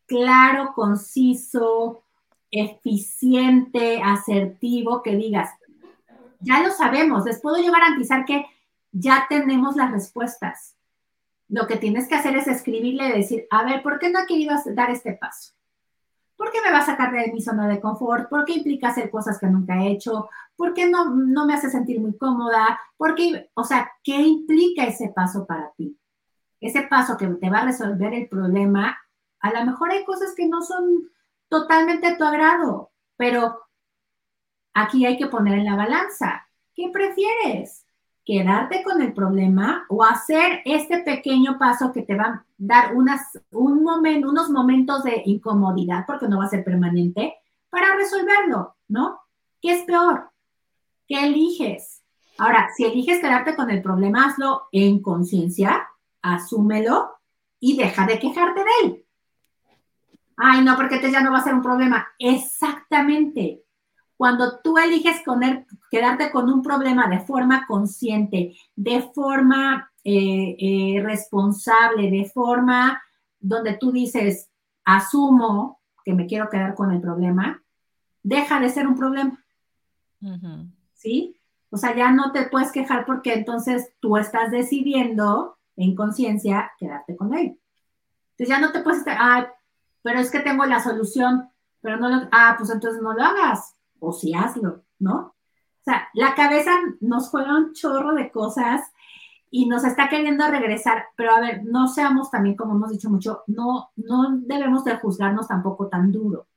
[0.05, 2.03] claro, conciso,
[2.51, 5.51] eficiente, asertivo, que digas,
[6.39, 8.45] ya lo sabemos, les puedo yo garantizar que
[8.91, 10.75] ya tenemos las respuestas.
[11.47, 14.25] Lo que tienes que hacer es escribirle y decir, a ver, ¿por qué no he
[14.25, 15.53] querido dar este paso?
[16.35, 18.29] ¿Por qué me va a sacar de mi zona de confort?
[18.29, 20.29] ¿Por qué implica hacer cosas que nunca he hecho?
[20.55, 22.79] ¿Por qué no, no me hace sentir muy cómoda?
[22.97, 25.98] ¿Por qué, o sea, qué implica ese paso para ti?
[26.59, 28.97] Ese paso que te va a resolver el problema,
[29.39, 31.09] a lo mejor hay cosas que no son
[31.47, 33.61] totalmente a tu agrado, pero
[34.73, 36.47] aquí hay que poner en la balanza.
[36.73, 37.85] ¿Qué prefieres?
[38.29, 43.21] quedarte con el problema o hacer este pequeño paso que te va a dar unas,
[43.49, 47.33] un unos momentos de incomodidad, porque no va a ser permanente,
[47.71, 49.19] para resolverlo, ¿no?
[49.59, 50.29] ¿Qué es peor?
[51.07, 52.03] ¿Qué eliges?
[52.37, 55.87] Ahora, si eliges quedarte con el problema, hazlo en conciencia,
[56.21, 57.09] asúmelo
[57.59, 59.05] y deja de quejarte de él.
[60.37, 62.07] Ay, no, porque este ya no va a ser un problema.
[62.17, 63.63] Exactamente.
[64.15, 65.21] Cuando tú eliges
[65.91, 73.01] quedarte con un problema de forma consciente, de forma eh, eh, responsable, de forma
[73.39, 74.49] donde tú dices,
[74.83, 77.61] asumo que me quiero quedar con el problema,
[78.23, 79.43] deja de ser un problema.
[80.93, 81.37] ¿Sí?
[81.69, 87.15] O sea, ya no te puedes quejar porque entonces tú estás decidiendo en conciencia quedarte
[87.15, 87.57] con él.
[88.31, 89.45] Entonces ya no te puedes estar, ay,
[90.01, 91.49] pero es que tengo la solución,
[91.81, 95.17] pero no lo, ah, pues entonces no lo hagas o si hazlo, ¿no?
[95.17, 98.81] O sea, la cabeza nos juega un chorro de cosas
[99.49, 103.43] y nos está queriendo regresar, pero a ver, no seamos también, como hemos dicho mucho,
[103.47, 106.47] no, no debemos de juzgarnos tampoco tan duro.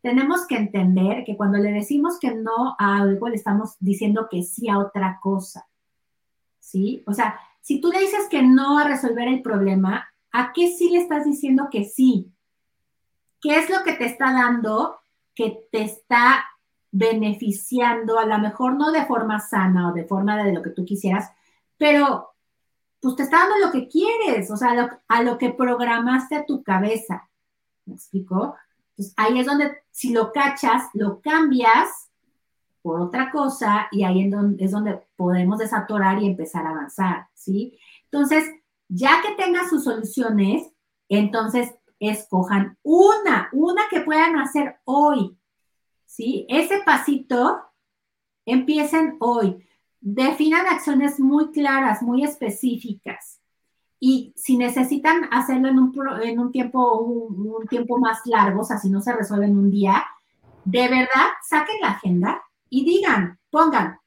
[0.00, 4.42] Tenemos que entender que cuando le decimos que no a algo, le estamos diciendo que
[4.42, 5.66] sí a otra cosa.
[6.58, 7.02] ¿Sí?
[7.06, 7.38] O sea,
[7.70, 11.24] si tú le dices que no a resolver el problema, ¿a qué sí le estás
[11.24, 12.28] diciendo que sí?
[13.40, 14.98] ¿Qué es lo que te está dando
[15.36, 16.46] que te está
[16.90, 20.84] beneficiando, a lo mejor no de forma sana o de forma de lo que tú
[20.84, 21.30] quisieras,
[21.78, 22.30] pero
[23.00, 26.64] pues te está dando lo que quieres, o sea, a lo, que programaste a tu
[26.64, 27.30] cabeza.
[27.84, 28.56] ¿Me explico?
[28.96, 32.09] Pues ahí es donde, si lo cachas, lo cambias
[32.82, 37.28] por otra cosa y ahí es donde, es donde podemos desatorar y empezar a avanzar,
[37.34, 37.78] ¿sí?
[38.04, 38.44] Entonces,
[38.88, 40.70] ya que tengas sus soluciones,
[41.08, 45.36] entonces escojan una, una que puedan hacer hoy,
[46.06, 46.46] ¿sí?
[46.48, 47.60] Ese pasito
[48.46, 49.64] empiecen hoy.
[50.00, 53.40] Definan acciones muy claras, muy específicas.
[53.98, 58.78] Y si necesitan hacerlo en un, en un tiempo, un, tiempo más largo, o sea,
[58.78, 60.02] si no se resuelve en un día,
[60.64, 63.98] de verdad saquen la agenda y digan, pongan,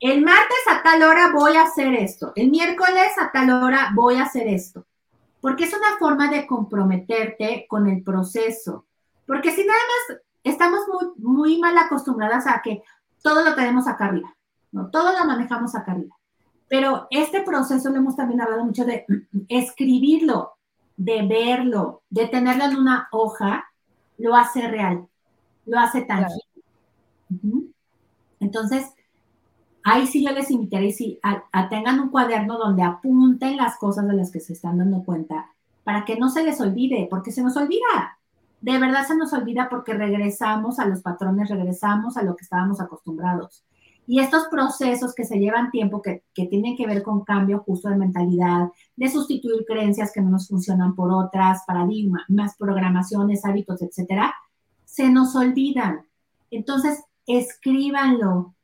[0.00, 4.16] el martes a tal hora voy a hacer esto, el miércoles a tal hora voy
[4.16, 4.86] a hacer esto,
[5.40, 8.86] porque es una forma de comprometerte con el proceso.
[9.26, 12.82] Porque si nada más estamos muy, muy mal acostumbradas a que
[13.22, 14.34] todo lo tenemos acá arriba,
[14.72, 14.90] ¿no?
[14.90, 16.16] Todo lo manejamos acá arriba.
[16.68, 19.06] Pero este proceso lo hemos también hablado mucho de
[19.48, 20.56] escribirlo,
[20.96, 23.64] de verlo, de tenerlo en una hoja,
[24.18, 25.06] lo hace real,
[25.66, 26.42] lo hace tangible.
[28.40, 28.92] Entonces,
[29.84, 34.14] ahí sí yo les invitaría a, a, tengan un cuaderno donde apunten las cosas de
[34.14, 35.46] las que se están dando cuenta
[35.84, 38.16] para que no se les olvide, porque se nos olvida
[38.60, 42.80] de verdad se nos olvida porque regresamos a los patrones, regresamos a lo que estábamos
[42.80, 43.64] acostumbrados.
[44.08, 47.96] Y estos procesos que se llevan tiempo, que, tienen que ver con cambio justo de
[47.96, 54.32] mentalidad, de sustituir creencias que no nos funcionan por otras, paradigmas, programaciones, hábitos, etcétera,
[54.84, 56.06] se nos olvidan.
[56.50, 58.54] Entonces, escríbanlo,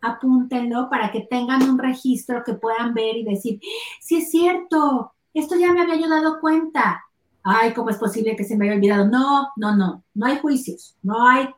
[0.00, 3.60] apúntenlo para que tengan un registro que puedan ver y decir,
[4.00, 7.04] sí es cierto, esto ya me había yo dado cuenta,
[7.42, 9.06] ay, ¿cómo es posible que se me haya olvidado?
[9.06, 11.48] No, no, no, no hay juicios, no hay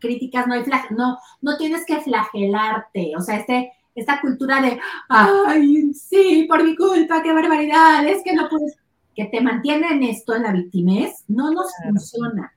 [0.00, 4.78] críticas, no hay no, no tienes que flagelarte, o sea, este, esta cultura de,
[5.08, 8.76] ay, sí, por mi culpa, qué barbaridad, es que no puedes,
[9.14, 12.52] que te mantiene en esto, en la victimez, no nos funciona.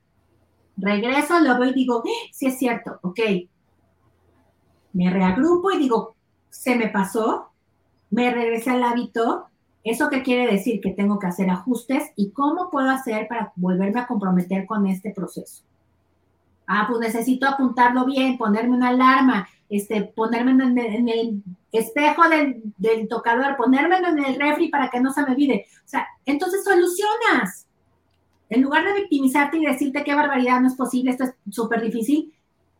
[0.81, 3.19] Regreso, lo veo y digo, sí es cierto, ok.
[4.93, 6.15] Me reagrupo y digo,
[6.49, 7.51] se me pasó,
[8.09, 9.47] me regresé al hábito,
[9.83, 10.79] ¿Eso qué quiere decir?
[10.79, 15.11] Que tengo que hacer ajustes y cómo puedo hacer para volverme a comprometer con este
[15.11, 15.63] proceso.
[16.67, 23.07] Ah, pues necesito apuntarlo bien, ponerme una alarma, este, ponerme en, el espejo del, del,
[23.07, 25.65] tocador, ponerme en el refri para que no se me olvide.
[25.83, 27.67] O sea, entonces solucionas.
[28.51, 32.33] En lugar de victimizarte y decirte qué barbaridad no es posible, esto es súper difícil,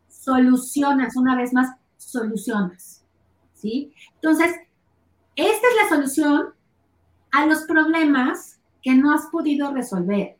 [0.06, 3.02] solucionas, una vez más, solucionas.
[3.54, 3.90] ¿Sí?
[4.16, 4.54] Entonces,
[5.34, 6.48] esta es la solución
[7.30, 10.36] a los problemas que no has podido resolver.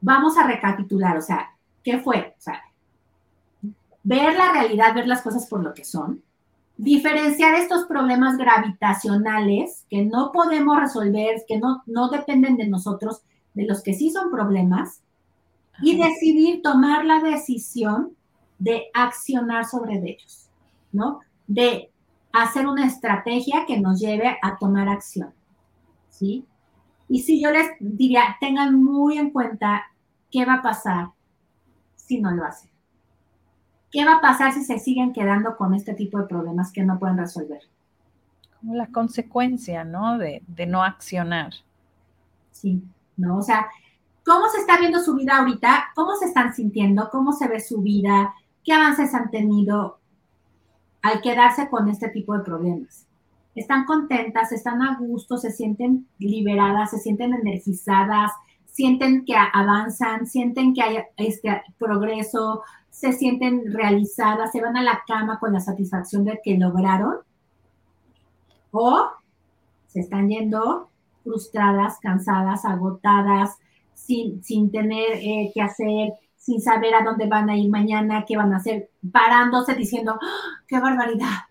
[0.00, 1.50] Vamos a recapitular, o sea,
[1.82, 2.36] ¿qué fue?
[4.04, 6.22] Ver la realidad, ver las cosas por lo que son,
[6.76, 13.22] diferenciar estos problemas gravitacionales que no podemos resolver, que no, no dependen de nosotros,
[13.56, 15.02] de los que sí son problemas,
[15.82, 18.16] y decidir tomar la decisión
[18.58, 20.48] de accionar sobre ellos,
[20.92, 21.20] ¿no?
[21.46, 21.90] De
[22.32, 25.32] hacer una estrategia que nos lleve a tomar acción,
[26.08, 26.46] ¿sí?
[27.08, 29.84] Y si yo les diría, tengan muy en cuenta
[30.30, 31.08] qué va a pasar
[31.94, 32.70] si no lo hacen.
[33.90, 36.98] ¿Qué va a pasar si se siguen quedando con este tipo de problemas que no
[36.98, 37.60] pueden resolver?
[38.60, 40.18] Como la consecuencia, ¿no?
[40.18, 41.52] De, de no accionar.
[42.50, 42.82] Sí,
[43.16, 43.38] ¿no?
[43.38, 43.68] O sea,
[44.24, 45.92] ¿cómo se está viendo su vida ahorita?
[45.94, 47.08] ¿Cómo se están sintiendo?
[47.10, 48.34] ¿Cómo se ve su vida?
[48.64, 49.98] ¿Qué avances han tenido
[51.02, 53.06] al quedarse con este tipo de problemas?
[53.54, 58.32] Están contentas, están a gusto, se sienten liberadas, se sienten energizadas,
[58.66, 65.02] sienten que avanzan, sienten que hay este progreso, se sienten realizadas, se van a la
[65.06, 67.16] cama con la satisfacción de que lograron,
[68.70, 69.10] o
[69.86, 70.90] se están yendo
[71.26, 73.58] frustradas, cansadas, agotadas,
[73.92, 78.36] sin, sin tener eh, que hacer, sin saber a dónde van a ir mañana, qué
[78.36, 81.44] van a hacer, parándose diciendo, ¡Ah, qué barbaridad,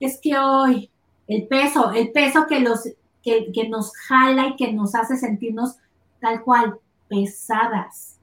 [0.00, 0.90] es que hoy
[1.28, 2.88] el peso, el peso que, los,
[3.22, 5.76] que, que nos jala y que nos hace sentirnos
[6.20, 8.18] tal cual, pesadas,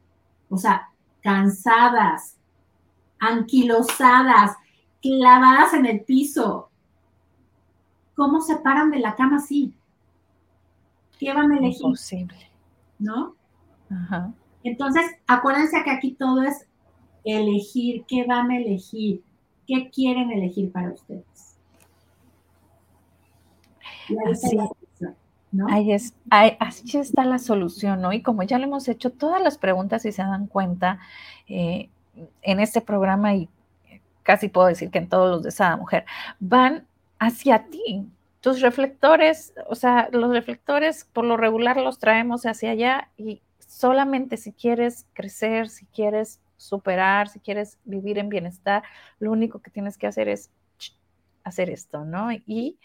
[0.49, 0.89] o sea,
[1.21, 2.37] cansadas,
[3.19, 4.57] anquilosadas,
[5.01, 6.69] clavadas en el piso.
[8.15, 9.73] ¿Cómo se paran de la cama así?
[11.19, 11.85] ¿Qué van a elegir?
[11.85, 12.49] Imposible.
[12.97, 13.35] ¿No?
[13.91, 14.33] Ajá.
[14.63, 16.65] Entonces, acuérdense que aquí todo es
[17.23, 19.21] elegir, qué van a elegir,
[19.67, 21.57] qué quieren elegir para ustedes.
[24.31, 24.57] Así,
[25.51, 25.67] ¿no?
[25.69, 28.11] ahí es, ahí, así está la solución, ¿no?
[28.11, 30.99] Y como ya le hemos hecho todas las preguntas y se dan cuenta,
[31.47, 31.89] eh,
[32.41, 33.49] en este programa y
[34.23, 36.05] casi puedo decir que en todos los de Sada Mujer,
[36.39, 36.85] van
[37.17, 38.07] hacia ti.
[38.41, 44.37] Tus reflectores, o sea, los reflectores por lo regular los traemos hacia allá y solamente
[44.37, 48.83] si quieres crecer, si quieres superar, si quieres vivir en bienestar,
[49.19, 50.51] lo único que tienes que hacer es
[51.43, 52.31] hacer esto, ¿no?
[52.31, 52.79] Y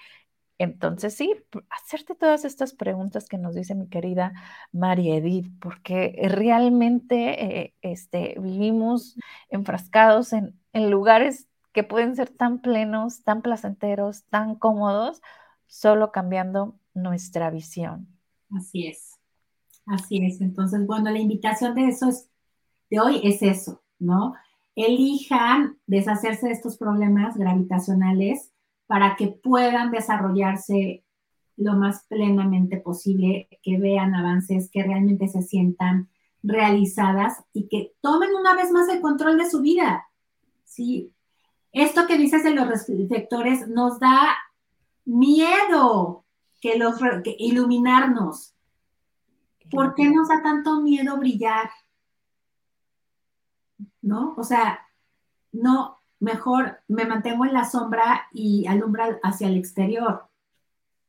[0.59, 1.35] entonces, sí,
[1.69, 4.33] hacerte todas estas preguntas que nos dice mi querida
[4.73, 9.17] María Edith, porque realmente eh, este, vivimos
[9.51, 15.21] enfrascados en, en lugares que pueden ser tan plenos, tan placenteros, tan cómodos,
[15.67, 18.09] solo cambiando nuestra visión.
[18.51, 19.19] Así es,
[19.87, 20.41] así es.
[20.41, 22.29] Entonces, bueno, la invitación de eso es,
[22.91, 24.35] de hoy es eso, ¿no?
[24.77, 28.53] Elijan deshacerse de estos problemas gravitacionales
[28.87, 31.05] para que puedan desarrollarse
[31.57, 36.09] lo más plenamente posible, que vean avances, que realmente se sientan
[36.43, 40.05] realizadas y que tomen una vez más el control de su vida.
[40.65, 41.13] ¿sí?
[41.73, 44.37] Esto que dices de los reflectores nos da
[45.05, 46.25] miedo
[46.61, 48.55] que los que iluminarnos.
[49.71, 51.71] ¿Por qué nos da tanto miedo brillar?
[54.03, 54.35] ¿No?
[54.37, 54.81] O sea,
[55.53, 60.29] no, mejor me mantengo en la sombra y alumbra hacia el exterior.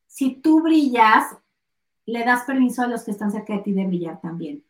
[0.07, 1.37] Si tú brillas,
[2.05, 4.63] le das permiso a los que están cerca de ti de brillar también.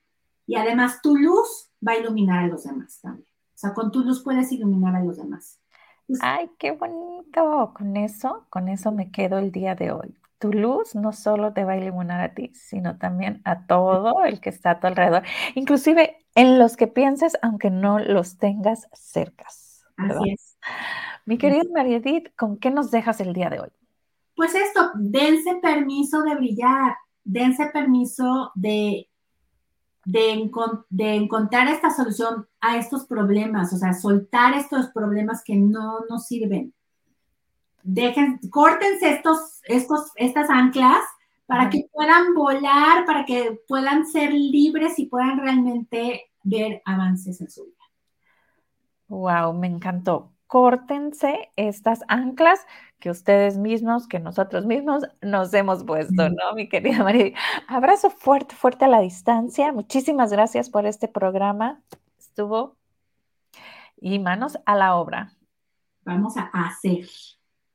[0.47, 3.28] Y además tu luz va a iluminar a los demás también.
[3.28, 5.59] O sea, con tu luz puedes iluminar a los demás.
[6.22, 7.74] Ay, qué bonito.
[7.76, 10.16] Con eso, con eso me quedo el día de hoy.
[10.39, 14.39] Tu luz no solo te va a iluminar a ti, sino también a todo el
[14.39, 15.24] que está a tu alrededor,
[15.56, 19.86] inclusive en los que pienses, aunque no los tengas cercas.
[19.97, 20.58] Así es.
[21.26, 23.70] Mi querida María Edith, ¿con qué nos dejas el día de hoy?
[24.36, 29.10] Pues esto, dense permiso de brillar, dense permiso de,
[30.06, 36.28] de, encontrar esta solución a estos problemas, o sea, soltar estos problemas que no nos
[36.28, 36.74] sirven.
[37.84, 41.03] Dejen, córtense estos, estos, estas anclas
[41.45, 47.49] para que puedan volar, para que puedan ser libres y puedan realmente ver avances en
[47.49, 47.76] su vida.
[49.08, 50.35] Wow, me encantó.
[50.48, 52.66] Córtense estas anclas
[53.00, 57.34] que ustedes mismos, que nosotros mismos nos hemos puesto, ¿no, mi querida María?
[57.68, 59.72] Abrazo fuerte, fuerte a la distancia.
[59.72, 61.82] Muchísimas gracias por este programa.
[62.18, 62.78] Estuvo
[64.00, 65.32] y manos a la obra.
[66.04, 67.08] Vamos a hacer.